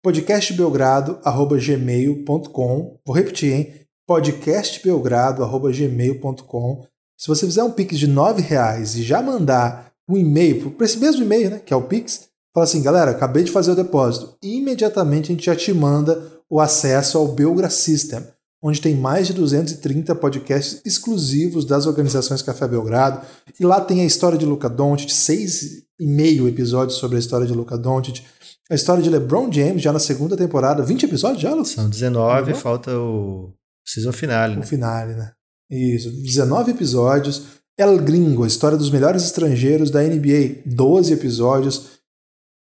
podcastbelgrado.gmail.com 0.03 3.01
Vou 3.05 3.17
repetir, 3.17 3.53
hein? 3.53 3.73
podcastbelgrado.gmail.com 4.07 6.87
Se 7.17 7.27
você 7.27 7.47
fizer 7.47 7.65
um 7.65 7.73
Pix 7.73 7.99
de 7.99 8.05
R$ 8.07 8.13
reais 8.41 8.95
e 8.95 9.03
já 9.03 9.21
mandar 9.23 9.91
um 10.09 10.17
e-mail 10.17 10.71
para 10.73 10.85
esse 10.85 10.99
mesmo 10.99 11.25
e-mail, 11.25 11.51
né, 11.51 11.59
que 11.59 11.73
é 11.73 11.77
o 11.77 11.89
Pix, 11.89 12.29
fala 12.57 12.65
assim, 12.65 12.81
galera, 12.81 13.11
acabei 13.11 13.45
de 13.45 13.51
fazer 13.53 13.71
o 13.73 13.75
depósito. 13.77 14.35
Imediatamente 14.43 15.25
a 15.31 15.35
gente 15.35 15.45
já 15.45 15.55
te 15.55 15.73
manda 15.75 16.23
o 16.49 16.59
acesso 16.59 17.19
ao 17.19 17.29
Belgra 17.29 17.69
System, 17.69 18.21
onde 18.63 18.81
tem 18.81 18.95
mais 18.97 19.27
de 19.27 19.35
230 19.35 20.15
podcasts 20.15 20.81
exclusivos 20.85 21.67
das 21.67 21.87
organizações 21.87 22.41
Café 22.41 22.67
Belgrado. 22.67 23.21
E 23.61 23.65
lá 23.65 23.79
tem 23.81 24.01
a 24.01 24.05
história 24.07 24.39
de 24.39 24.47
Luca 24.47 24.69
Doncic, 24.71 25.11
seis 25.13 25.83
e 26.01 26.07
meio 26.07 26.49
episódios 26.49 26.99
sobre 26.99 27.17
a 27.17 27.21
história 27.21 27.47
de 27.47 27.53
Luca 27.53 27.77
Doncic, 27.77 28.23
a 28.71 28.75
história 28.75 29.03
de 29.03 29.11
LeBron 29.11 29.53
James 29.53 29.83
já 29.83 29.93
na 29.93 29.99
segunda 29.99 30.37
temporada, 30.37 30.83
20 30.83 31.05
episódios 31.05 31.43
já, 31.43 31.51
Lucas? 31.51 31.69
São 31.73 31.89
19, 31.91 32.53
Uhum. 32.53 32.59
falta 32.59 32.99
o 32.99 33.53
season 33.87 34.13
finale, 34.13 34.57
O 34.57 34.61
né? 34.61 34.67
finale, 34.67 35.15
né? 35.15 35.33
Isso, 35.71 36.11
19 36.11 36.71
episódios. 36.71 37.43
El 37.79 37.99
Gringo, 37.99 38.45
a 38.45 38.47
história 38.47 38.79
dos 38.79 38.91
melhores 38.91 39.23
estrangeiros 39.25 39.91
da 39.91 40.03
NBA, 40.03 40.63
12 40.65 41.13
episódios. 41.13 41.96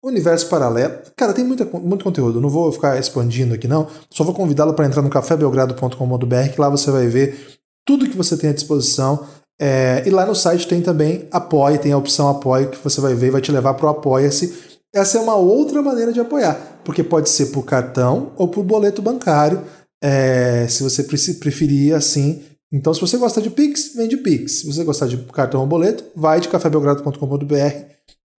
Universo 0.08 0.48
Paralelo. 0.48 0.96
Cara, 1.16 1.34
tem 1.34 1.44
muita, 1.44 1.66
muito 1.66 2.04
conteúdo. 2.04 2.42
Não 2.42 2.50
vou 2.50 2.72
ficar 2.72 2.98
expandindo 3.00 3.54
aqui, 3.54 3.68
não. 3.68 3.88
Só 4.10 4.24
vou 4.24 4.34
convidá-lo 4.34 4.74
para 4.74 4.86
entrar 4.86 5.02
no 5.02 5.10
cafébelgrado.com.br, 5.10 6.50
que 6.54 6.62
lá 6.62 6.70
você 6.70 6.92
vai 6.92 7.08
ver 7.08 7.58
tudo 7.86 8.10
que 8.10 8.18
você 8.18 8.38
tem 8.38 8.50
à 8.50 8.54
disposição. 8.54 9.26
É, 9.60 10.04
e 10.06 10.10
lá 10.10 10.26
no 10.26 10.36
site 10.36 10.68
tem 10.68 10.82
também 10.82 11.28
Apoie, 11.32 11.80
tem 11.80 11.92
a 11.92 11.98
opção 11.98 12.30
Apoie, 12.30 12.68
que 12.68 12.78
você 12.78 13.02
vai 13.02 13.16
ver 13.16 13.32
vai 13.32 13.42
te 13.42 13.52
levar 13.52 13.74
para 13.74 13.88
o 13.88 13.90
Apoia-se. 13.90 14.68
Essa 14.94 15.18
é 15.18 15.22
uma 15.22 15.36
outra 15.36 15.82
maneira 15.82 16.14
de 16.14 16.20
apoiar, 16.20 16.80
porque 16.84 17.04
pode 17.04 17.30
ser 17.30 17.48
por 17.48 17.64
cartão 17.64 18.32
ou 18.38 18.48
por 18.48 18.64
boleto 18.64 19.02
bancário, 19.02 19.62
é, 20.02 20.68
se 20.68 20.82
você 20.82 21.04
preferir 21.04 21.94
assim. 21.94 22.44
Então, 22.72 22.94
se 22.94 23.02
você 23.02 23.18
gosta 23.18 23.42
de 23.42 23.50
Pix, 23.50 23.94
vem 23.96 24.08
de 24.08 24.18
Pix. 24.18 24.60
Se 24.60 24.68
você 24.68 24.84
gostar 24.84 25.08
de 25.08 25.18
cartão 25.18 25.62
ou 25.62 25.68
boleto, 25.68 26.04
vai 26.16 26.40
de 26.40 26.50
cafébelgrado.com.br, 26.50 27.54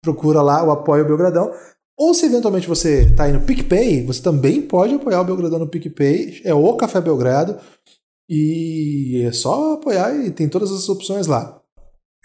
procura 0.08 0.42
lá 0.42 0.64
o 0.64 0.72
Apoio 0.72 1.06
Belgradão. 1.06 1.52
Ou 1.98 2.14
se 2.14 2.28
eventualmente 2.28 2.68
você 2.68 3.02
está 3.02 3.24
aí 3.24 3.34
no 3.34 3.42
PicPay, 3.42 4.06
você 4.06 4.22
também 4.22 4.62
pode 4.62 4.94
apoiar 4.94 5.22
o 5.22 5.26
Belgradão 5.26 5.60
no 5.60 5.68
PicPay, 5.68 6.42
é 6.46 6.54
o 6.54 6.76
Café 6.76 7.02
Belgrado, 7.02 7.58
e 8.30 9.24
é 9.26 9.32
só 9.32 9.74
apoiar 9.74 10.16
e 10.16 10.32
tem 10.32 10.48
todas 10.48 10.72
as 10.72 10.88
opções 10.88 11.28
lá. 11.28 11.60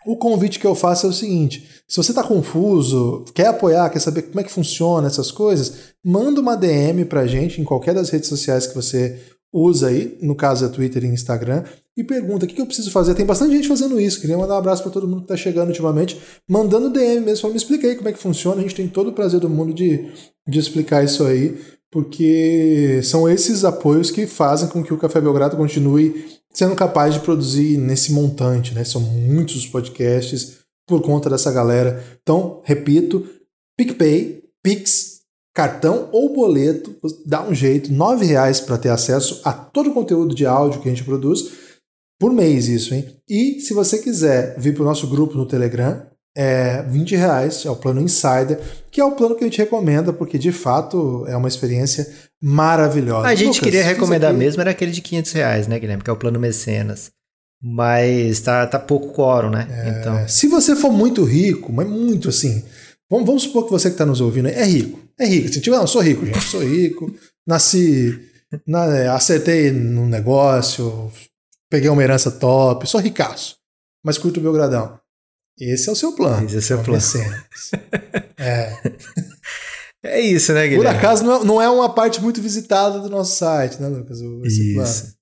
O 0.05 0.17
convite 0.17 0.59
que 0.59 0.67
eu 0.67 0.75
faço 0.75 1.07
é 1.07 1.09
o 1.09 1.13
seguinte: 1.13 1.67
se 1.89 1.97
você 1.97 2.11
está 2.11 2.23
confuso, 2.23 3.25
quer 3.35 3.47
apoiar, 3.47 3.89
quer 3.89 4.01
saber 4.01 4.23
como 4.23 4.41
é 4.41 4.45
que 4.45 4.53
funciona 4.53 5.07
essas 5.07 5.31
coisas, 5.31 5.95
manda 6.05 6.41
uma 6.41 6.57
DM 6.57 7.05
pra 7.07 7.27
gente 7.27 7.61
em 7.61 7.65
qualquer 7.65 7.95
das 7.95 8.11
redes 8.11 8.29
sociais 8.29 8.67
que 8.67 8.75
você 8.75 9.21
usa 9.53 9.89
aí, 9.89 10.17
no 10.23 10.35
caso 10.35 10.65
é 10.65 10.69
Twitter 10.69 11.05
e 11.05 11.09
Instagram, 11.09 11.65
e 11.97 12.03
pergunta 12.03 12.47
o 12.47 12.49
que 12.49 12.59
eu 12.61 12.67
preciso 12.67 12.91
fazer. 12.91 13.15
Tem 13.15 13.27
bastante 13.27 13.55
gente 13.55 13.69
fazendo 13.69 14.01
isso. 14.01 14.21
Queria 14.21 14.39
mandar 14.39 14.55
um 14.55 14.59
abraço 14.59 14.83
para 14.83 14.93
todo 14.93 15.07
mundo 15.07 15.19
que 15.19 15.25
está 15.33 15.37
chegando 15.37 15.69
ultimamente, 15.69 16.19
mandando 16.49 16.89
DM 16.89 17.21
mesmo, 17.21 17.43
falando, 17.43 17.55
me 17.55 17.59
explica 17.59 17.87
aí 17.87 17.95
como 17.95 18.09
é 18.09 18.13
que 18.13 18.19
funciona. 18.19 18.61
A 18.61 18.63
gente 18.63 18.75
tem 18.75 18.89
todo 18.89 19.11
o 19.11 19.13
prazer 19.13 19.41
do 19.41 19.51
mundo 19.51 19.75
de, 19.75 20.09
de 20.49 20.59
explicar 20.59 21.05
isso 21.05 21.25
aí, 21.25 21.61
porque 21.91 23.01
são 23.03 23.29
esses 23.29 23.63
apoios 23.65 24.11
que 24.11 24.27
fazem 24.27 24.69
com 24.69 24.83
que 24.83 24.95
o 24.95 24.97
Café 24.97 25.21
Belgrado 25.21 25.57
continue 25.57 26.25
sendo 26.51 26.75
capaz 26.75 27.15
de 27.15 27.21
produzir 27.21 27.77
nesse 27.77 28.13
montante, 28.13 28.75
né? 28.75 28.85
São 28.85 29.01
muitos 29.01 29.57
os 29.57 29.67
podcasts 29.67 30.61
por 30.87 31.03
conta 31.03 31.29
dessa 31.29 31.53
galera. 31.53 32.03
Então, 32.23 32.63
repito, 32.65 33.27
PicPay, 33.77 34.43
Pix, 34.63 35.12
cartão 35.55 36.09
ou 36.13 36.33
boleto, 36.33 36.95
dá 37.27 37.43
um 37.43 37.55
jeito, 37.55 37.91
R$ 37.91 38.25
reais 38.27 38.61
para 38.61 38.79
ter 38.79 38.89
acesso 38.89 39.41
a 39.45 39.53
todo 39.53 39.91
o 39.91 39.95
conteúdo 39.95 40.35
de 40.35 40.47
áudio 40.47 40.81
que 40.81 40.89
a 40.89 40.93
gente 40.93 41.05
produz 41.05 41.51
por 42.19 42.33
mês 42.33 42.69
isso, 42.69 42.95
hein? 42.95 43.05
E 43.29 43.61
se 43.61 43.75
você 43.75 43.99
quiser 43.99 44.55
vir 44.59 44.73
para 44.75 44.83
o 44.83 44.87
nosso 44.87 45.07
grupo 45.09 45.37
no 45.37 45.45
Telegram, 45.47 46.07
é 46.35 46.83
20 46.85 47.15
reais, 47.17 47.67
é 47.67 47.71
o 47.71 47.77
plano 47.77 48.01
Insider, 48.01 48.59
que 48.91 49.01
é 49.01 49.05
o 49.05 49.13
plano 49.13 49.35
que 49.35 49.45
a 49.45 49.47
gente 49.47 49.59
recomenda, 49.59 50.13
porque 50.13 50.39
de 50.39 50.53
fato 50.53 51.25
é 51.27 51.37
uma 51.37 51.49
experiência 51.49 52.07
maravilhosa. 52.41 53.27
A 53.29 53.35
gente 53.35 53.49
Lucas, 53.57 53.61
queria 53.65 53.83
recomendar 53.85 54.31
aqui- 54.31 54.39
mesmo, 54.39 54.61
era 54.63 54.71
aquele 54.71 54.93
de 54.93 55.03
500 55.03 55.33
reais, 55.33 55.67
né, 55.67 55.79
Guilherme? 55.79 56.03
Que 56.03 56.09
é 56.11 56.13
o 56.13 56.17
plano 56.17 56.39
mecenas. 56.41 57.11
Mas 57.63 58.41
tá, 58.41 58.67
tá 58.67 58.79
pouco 58.79 59.13
quórum, 59.13 59.51
né? 59.51 59.69
Então, 60.01 60.19
É, 60.19 60.27
Se 60.27 60.49
você 60.49 60.75
for 60.75 60.91
muito 60.91 61.23
rico, 61.23 61.73
mas 61.73 61.87
muito 61.89 62.29
assim, 62.29 62.65
vamos, 63.13 63.27
vamos 63.27 63.43
supor 63.45 63.65
que 63.65 63.71
você 63.71 63.89
que 63.89 63.95
está 63.95 64.05
nos 64.07 64.21
ouvindo 64.21 64.49
é 64.49 64.65
rico. 64.65 64.99
É 65.19 65.25
rico. 65.27 65.49
Se 65.53 65.61
tiver, 65.61 65.77
não, 65.77 65.87
sou 65.87 66.01
rico, 66.03 66.25
gente. 66.27 66.41
Sou 66.49 66.63
rico. 66.63 67.15
Nasci, 67.47 68.19
na- 68.67 68.87
é, 68.97 69.09
acertei 69.09 69.71
num 69.71 70.07
negócio, 70.07 71.11
peguei 71.71 71.89
uma 71.91 72.03
herança 72.03 72.31
top, 72.31 72.89
sou 72.89 73.01
ricaço, 73.01 73.57
mas 74.05 74.19
curto 74.19 74.41
o 74.41 74.43
Belgradão. 74.43 74.99
Esse 75.59 75.89
é 75.89 75.93
o 75.93 75.97
seu 75.97 76.13
plano. 76.13 76.47
Esse 76.47 76.55
é 76.57 76.59
o 76.59 76.63
seu 76.63 76.83
plano. 76.83 77.03
É. 78.39 78.73
é 80.03 80.21
isso, 80.21 80.53
né, 80.53 80.63
Por 80.69 80.71
Guilherme? 80.77 80.99
acaso 80.99 81.23
não 81.25 81.35
é, 81.41 81.45
não 81.45 81.63
é 81.63 81.69
uma 81.71 81.95
parte 81.95 82.21
muito 82.21 82.41
visitada 82.43 82.99
do 82.99 83.09
nosso 83.09 83.37
site, 83.37 83.81
né, 83.81 83.87
Lucas? 83.89 84.19
Esse 84.21 84.75
plano. 84.75 84.89
Isso. 84.89 85.15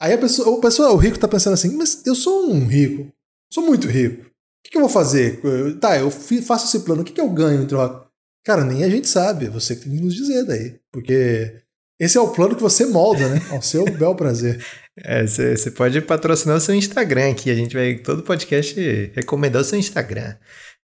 Aí 0.00 0.12
a 0.14 0.18
pessoa, 0.18 0.48
o 0.50 0.60
pessoal, 0.60 0.94
o 0.94 0.96
rico 0.98 1.18
tá 1.18 1.28
pensando 1.28 1.54
assim, 1.54 1.76
mas 1.76 2.04
eu 2.04 2.14
sou 2.14 2.50
um 2.50 2.66
rico, 2.66 3.12
sou 3.52 3.64
muito 3.64 3.86
rico. 3.86 4.24
O 4.64 4.66
que, 4.66 4.70
que 4.70 4.76
eu 4.78 4.82
vou 4.82 4.90
fazer? 4.90 5.40
Tá, 5.78 5.98
eu 5.98 6.10
faço 6.10 6.66
esse 6.66 6.84
plano, 6.84 7.02
o 7.02 7.04
que, 7.04 7.12
que 7.12 7.20
eu 7.20 7.28
ganho 7.28 7.62
em 7.62 7.66
troca? 7.66 8.06
Cara, 8.44 8.64
nem 8.64 8.82
a 8.82 8.88
gente 8.88 9.06
sabe, 9.06 9.46
é 9.46 9.50
você 9.50 9.76
que 9.76 9.82
tem 9.82 9.96
que 9.96 10.02
nos 10.02 10.14
dizer 10.14 10.44
daí. 10.44 10.78
Porque 10.90 11.60
esse 12.00 12.18
é 12.18 12.20
o 12.20 12.28
plano 12.28 12.56
que 12.56 12.62
você 12.62 12.86
molda, 12.86 13.28
né? 13.28 13.40
Ao 13.50 13.62
seu 13.62 13.84
bel 13.84 14.14
prazer. 14.14 14.64
É, 14.96 15.26
você 15.26 15.72
pode 15.72 16.00
patrocinar 16.02 16.56
o 16.56 16.60
seu 16.60 16.72
Instagram 16.72 17.32
aqui. 17.32 17.50
A 17.50 17.54
gente 17.56 17.74
vai, 17.74 17.96
todo 17.96 18.22
podcast, 18.22 18.78
recomendar 19.12 19.60
o 19.60 19.64
seu 19.64 19.76
Instagram. 19.76 20.36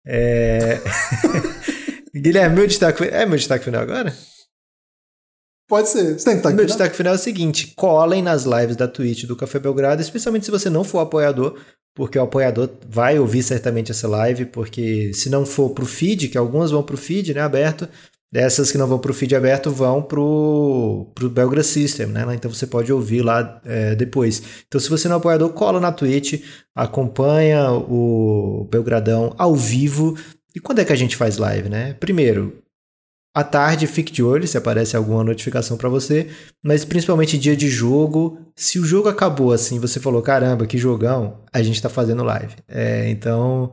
É... 0.04 0.80
Guilherme, 2.16 2.56
meu 2.56 2.66
destaque. 2.66 3.04
É 3.04 3.24
meu 3.28 3.38
destaque 3.38 3.66
final 3.66 3.84
agora? 3.84 4.12
Pode 5.68 5.90
ser. 5.90 6.18
Você 6.18 6.26
tem 6.26 6.34
que 6.34 6.40
estar 6.40 6.52
Meu 6.54 6.66
destaque 6.66 6.96
final 6.96 7.14
é 7.14 7.18
o 7.18 7.20
seguinte: 7.20 7.74
colhem 7.76 8.24
nas 8.24 8.46
lives 8.46 8.76
da 8.76 8.88
Twitch 8.88 9.26
do 9.26 9.36
Café 9.36 9.60
Belgrado, 9.60 10.02
especialmente 10.02 10.46
se 10.46 10.52
você 10.52 10.72
não 10.72 10.84
for 10.84 11.02
apoiador, 11.02 11.56
porque 11.96 12.18
o 12.18 12.24
apoiador 12.24 12.70
vai 12.88 13.20
ouvir 13.20 13.44
certamente 13.44 13.92
essa 13.92 14.08
live, 14.08 14.46
porque 14.46 15.14
se 15.14 15.30
não 15.30 15.46
for 15.46 15.72
pro 15.72 15.86
feed, 15.86 16.30
que 16.30 16.38
algumas 16.38 16.72
vão 16.72 16.84
pro 16.84 16.98
feed, 16.98 17.34
né, 17.34 17.42
aberto, 17.42 17.88
dessas 18.32 18.72
que 18.72 18.78
não 18.78 18.88
vão 18.88 19.00
pro 19.00 19.14
feed 19.14 19.36
aberto 19.36 19.72
vão 19.72 20.02
pro, 20.02 21.12
pro 21.16 21.30
Belgra 21.30 21.64
System, 21.64 22.08
né? 22.08 22.26
Então 22.34 22.52
você 22.52 22.68
pode 22.68 22.92
ouvir 22.94 23.22
lá 23.22 23.60
é, 23.66 23.96
depois. 23.96 24.42
Então, 24.68 24.80
se 24.80 24.90
você 24.90 25.08
não 25.08 25.16
é 25.16 25.18
apoiador, 25.18 25.50
cola 25.50 25.80
na 25.80 25.92
Twitch, 25.92 26.44
acompanha 26.76 27.72
o 27.72 28.68
Belgradão 28.70 29.34
ao 29.38 29.56
vivo. 29.56 30.18
E 30.56 30.60
quando 30.60 30.80
é 30.80 30.86
que 30.86 30.94
a 30.94 30.96
gente 30.96 31.16
faz 31.16 31.38
live, 31.38 31.70
né? 31.70 31.94
Primeiro, 32.00 32.62
à 33.34 33.44
tarde, 33.44 33.88
fique 33.88 34.12
de 34.12 34.24
olho 34.24 34.48
se 34.48 34.58
aparece 34.58 34.96
alguma 34.96 35.24
notificação 35.24 35.78
para 35.78 35.90
você, 35.90 36.28
mas 36.64 36.84
principalmente 36.84 37.38
dia 37.38 37.56
de 37.56 37.70
jogo. 37.70 38.40
Se 38.56 38.80
o 38.80 38.86
jogo 38.86 39.08
acabou 39.08 39.52
assim, 39.54 39.80
você 39.80 40.00
falou, 40.00 40.22
caramba, 40.22 40.66
que 40.66 40.78
jogão, 40.78 41.44
a 41.54 41.62
gente 41.62 41.82
tá 41.82 41.90
fazendo 41.90 42.24
live. 42.24 42.56
É, 42.68 43.10
então, 43.10 43.72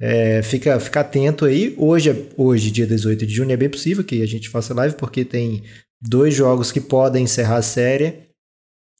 é, 0.00 0.42
fica, 0.42 0.78
fica 0.78 1.00
atento 1.00 1.44
aí. 1.44 1.74
Hoje, 1.76 2.10
é- 2.10 2.26
hoje, 2.36 2.70
dia 2.70 2.86
18 2.86 3.26
de 3.26 3.34
junho, 3.34 3.50
é 3.52 3.56
bem 3.56 3.68
possível 3.68 4.04
que 4.04 4.22
a 4.22 4.26
gente 4.26 4.48
faça 4.48 4.74
live, 4.74 4.94
porque 4.96 5.24
tem 5.24 5.64
dois 6.00 6.34
jogos 6.34 6.70
que 6.70 6.80
podem 6.80 7.24
encerrar 7.24 7.56
a 7.56 7.62
série. 7.62 8.28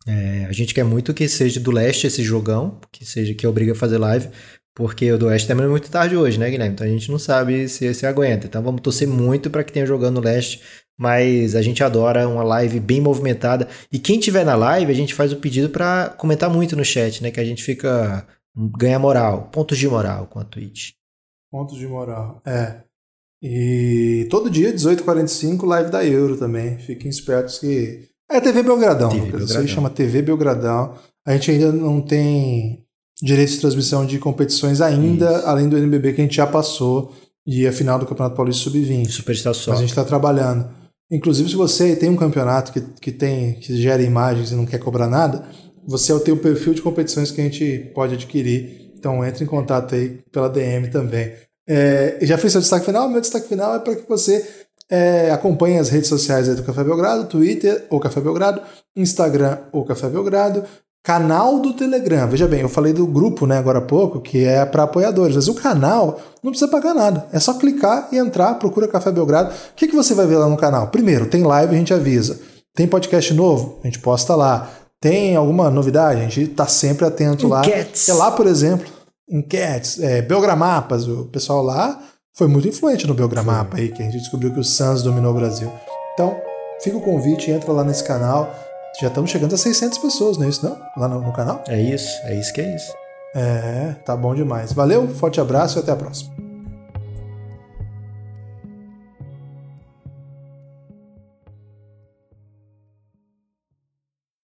É, 0.07 0.47
a 0.47 0.53
gente 0.53 0.73
quer 0.73 0.85
muito 0.85 1.13
que 1.13 1.29
seja 1.29 1.61
do 1.61 1.71
leste 1.71 2.07
esse 2.07 2.23
jogão, 2.23 2.81
que 2.91 3.05
seja 3.05 3.35
que 3.35 3.47
obriga 3.47 3.73
a 3.73 3.77
fazer 3.77 3.99
live, 3.99 4.29
porque 4.79 5.11
o 5.11 5.19
do 5.19 5.27
Oeste 5.27 5.49
termina 5.49 5.69
muito 5.69 5.91
tarde 5.91 6.17
hoje, 6.17 6.39
né, 6.39 6.49
Guilherme? 6.49 6.73
Então 6.73 6.87
a 6.87 6.91
gente 6.91 7.11
não 7.11 7.19
sabe 7.19 7.69
se 7.69 7.93
se 7.93 8.07
aguenta. 8.07 8.47
Então 8.47 8.63
vamos 8.63 8.81
torcer 8.81 9.09
muito 9.09 9.51
para 9.51 9.65
que 9.65 9.73
tenha 9.73 9.85
jogando 9.85 10.21
no 10.21 10.25
Leste, 10.25 10.63
mas 10.97 11.57
a 11.57 11.63
gente 11.63 11.83
adora 11.83 12.29
uma 12.29 12.45
live 12.45 12.79
bem 12.79 13.01
movimentada. 13.01 13.67
E 13.91 13.99
quem 13.99 14.21
tiver 14.21 14.45
na 14.45 14.55
live, 14.55 14.93
a 14.93 14.95
gente 14.95 15.15
faz 15.15 15.33
o 15.33 15.37
pedido 15.39 15.69
para 15.69 16.11
comentar 16.11 16.49
muito 16.49 16.77
no 16.77 16.85
chat, 16.85 17.21
né? 17.25 17.33
Que 17.33 17.41
a 17.41 17.45
gente 17.45 17.61
fica 17.61 18.25
ganha 18.57 19.01
moral, 19.01 19.51
pontos 19.51 19.77
de 19.77 19.89
moral 19.89 20.29
com 20.29 20.39
a 20.39 20.45
Twitch. 20.45 20.93
Pontos 21.51 21.77
de 21.77 21.87
moral. 21.89 22.41
É. 22.47 22.83
E 23.43 24.29
todo 24.31 24.49
dia, 24.49 24.73
18h45, 24.73 25.67
live 25.67 25.91
da 25.91 26.07
Euro 26.07 26.37
também. 26.37 26.79
Fiquem 26.79 27.11
espertos 27.11 27.59
que. 27.59 28.09
É 28.31 28.41
TV 28.41 28.63
Belgradão, 28.63 29.09
TV. 29.09 29.23
Isso 29.23 29.31
Belgradão. 29.33 29.61
aí 29.61 29.69
chama 29.69 29.91
TV 29.91 30.23
Belgradão. 30.23 30.95
A 31.27 31.33
gente 31.33 31.51
ainda 31.51 31.73
não 31.73 32.01
tem 32.01 32.87
direito 33.23 33.51
de 33.51 33.61
transmissão 33.61 34.07
de 34.07 34.19
competições 34.19 34.81
ainda, 34.81 35.39
Isso. 35.39 35.47
além 35.47 35.69
do 35.69 35.77
NBB 35.77 36.13
que 36.13 36.21
a 36.21 36.25
gente 36.25 36.37
já 36.37 36.47
passou 36.47 37.13
e 37.47 37.67
a 37.67 37.73
final 37.73 37.99
do 37.99 38.07
Campeonato 38.07 38.37
Paulista 38.37 38.65
Sub-20. 38.65 39.09
Superstar 39.09 39.55
só. 39.55 39.71
Mas 39.71 39.79
a 39.79 39.83
gente 39.83 39.91
está 39.91 40.05
trabalhando. 40.05 40.69
Inclusive, 41.11 41.49
se 41.49 41.57
você 41.57 41.97
tem 41.97 42.11
um 42.11 42.17
campeonato 42.17 42.73
que, 42.73 42.81
que 43.01 43.11
tem 43.11 43.55
que 43.55 43.75
gera 43.81 44.03
imagens 44.03 44.53
e 44.53 44.55
não 44.55 44.67
quer 44.67 44.79
cobrar 44.79 45.09
nada, 45.09 45.45
você 45.87 46.17
tem 46.21 46.35
o 46.35 46.37
perfil 46.37 46.75
de 46.75 46.83
competições 46.83 47.31
que 47.31 47.41
a 47.41 47.45
gente 47.45 47.91
pode 47.95 48.15
adquirir. 48.15 48.93
Então 48.99 49.25
entre 49.25 49.45
em 49.45 49.47
contato 49.47 49.95
aí 49.95 50.21
pela 50.31 50.49
DM 50.49 50.89
também. 50.89 51.33
É, 51.67 52.19
já 52.23 52.37
fez 52.37 52.53
seu 52.53 52.61
destaque 52.61 52.87
final? 52.87 53.09
Meu 53.09 53.21
destaque 53.21 53.49
final 53.49 53.75
é 53.75 53.79
para 53.79 53.97
que 53.97 54.09
você 54.09 54.47
é, 54.91 55.31
acompanhe 55.31 55.79
as 55.79 55.89
redes 55.89 56.09
sociais 56.09 56.49
aí 56.49 56.55
do 56.55 56.63
Café 56.63 56.83
Belgrado, 56.83 57.27
Twitter, 57.27 57.87
ou 57.91 58.01
Café 58.01 58.21
Belgrado, 58.21 58.61
Instagram, 58.97 59.59
ou 59.73 59.85
Café 59.85 60.09
Belgrado, 60.09 60.65
canal 61.03 61.61
do 61.61 61.73
Telegram. 61.73 62.29
Veja 62.29 62.47
bem, 62.47 62.61
eu 62.61 62.69
falei 62.69 62.93
do 62.93 63.07
grupo 63.07 63.47
né, 63.47 63.59
agora 63.59 63.79
há 63.79 63.83
pouco, 63.83 64.21
que 64.21 64.45
é 64.45 64.65
para 64.65 64.83
apoiadores, 64.83 65.37
mas 65.37 65.49
o 65.49 65.55
canal 65.55 66.21
não 66.43 66.51
precisa 66.51 66.71
pagar 66.71 66.95
nada. 66.95 67.27
É 67.33 67.41
só 67.41 67.55
clicar 67.55 68.09
e 68.13 68.19
entrar, 68.19 68.55
procura 68.55 68.89
Café 68.89 69.11
Belgrado. 69.11 69.51
O 69.51 69.75
que, 69.75 69.89
que 69.89 69.97
você 69.97 70.15
vai 70.15 70.27
ver 70.27 70.37
lá 70.37 70.49
no 70.49 70.57
canal? 70.57 70.89
Primeiro, 70.89 71.27
tem 71.27 71.43
live, 71.43 71.75
a 71.75 71.79
gente 71.79 71.95
avisa. 71.95 72.39
Tem 72.75 72.87
podcast 72.87 73.33
novo? 73.35 73.79
A 73.83 73.87
gente 73.87 73.99
posta 73.99 74.35
lá. 74.37 74.71
Tem 75.01 75.37
alguma 75.37 75.71
novidade? 75.71 76.21
A 76.21 76.25
gente 76.25 76.51
está 76.51 76.67
sempre 76.67 77.07
atento 77.07 77.49
lá. 77.49 77.67
Enquetes. 77.67 78.09
É 78.09 78.13
lá, 78.13 78.31
por 78.31 78.47
exemplo, 78.47 78.87
enquetes, 79.31 80.01
é, 80.01 80.23
Belgramapas, 80.23 81.07
o 81.07 81.27
pessoal 81.27 81.63
lá 81.63 82.01
foi 82.37 82.47
muito 82.47 82.69
influente 82.69 83.07
no 83.07 83.15
Belgramapa 83.15 83.79
aí, 83.79 83.89
que 83.91 84.01
a 84.01 84.05
gente 84.05 84.19
descobriu 84.19 84.53
que 84.53 84.61
o 84.61 84.65
Suns 84.65 85.03
dominou 85.03 85.33
o 85.33 85.35
Brasil. 85.35 85.71
Então, 86.15 86.37
fica 86.81 86.97
o 86.97 87.01
convite, 87.01 87.51
entra 87.51 87.73
lá 87.73 87.83
nesse 87.83 88.05
canal. 88.05 88.55
Já 89.01 89.07
estamos 89.07 89.31
chegando 89.31 89.55
a 89.55 89.59
600 89.59 89.99
pessoas, 89.99 90.37
não 90.39 90.47
é 90.47 90.49
isso 90.49 90.65
não? 90.65 90.77
Lá 90.97 91.07
no, 91.07 91.21
no 91.21 91.33
canal? 91.33 91.63
É 91.69 91.81
isso, 91.81 92.21
é 92.25 92.35
isso 92.35 92.53
que 92.53 92.61
é 92.61 92.75
isso. 92.75 92.93
É, 93.35 93.95
tá 94.05 94.17
bom 94.17 94.35
demais. 94.35 94.73
Valeu, 94.73 95.07
forte 95.09 95.41
abraço 95.41 95.79
e 95.79 95.81
até 95.81 95.93
a 95.93 95.97
próxima. 95.97 96.48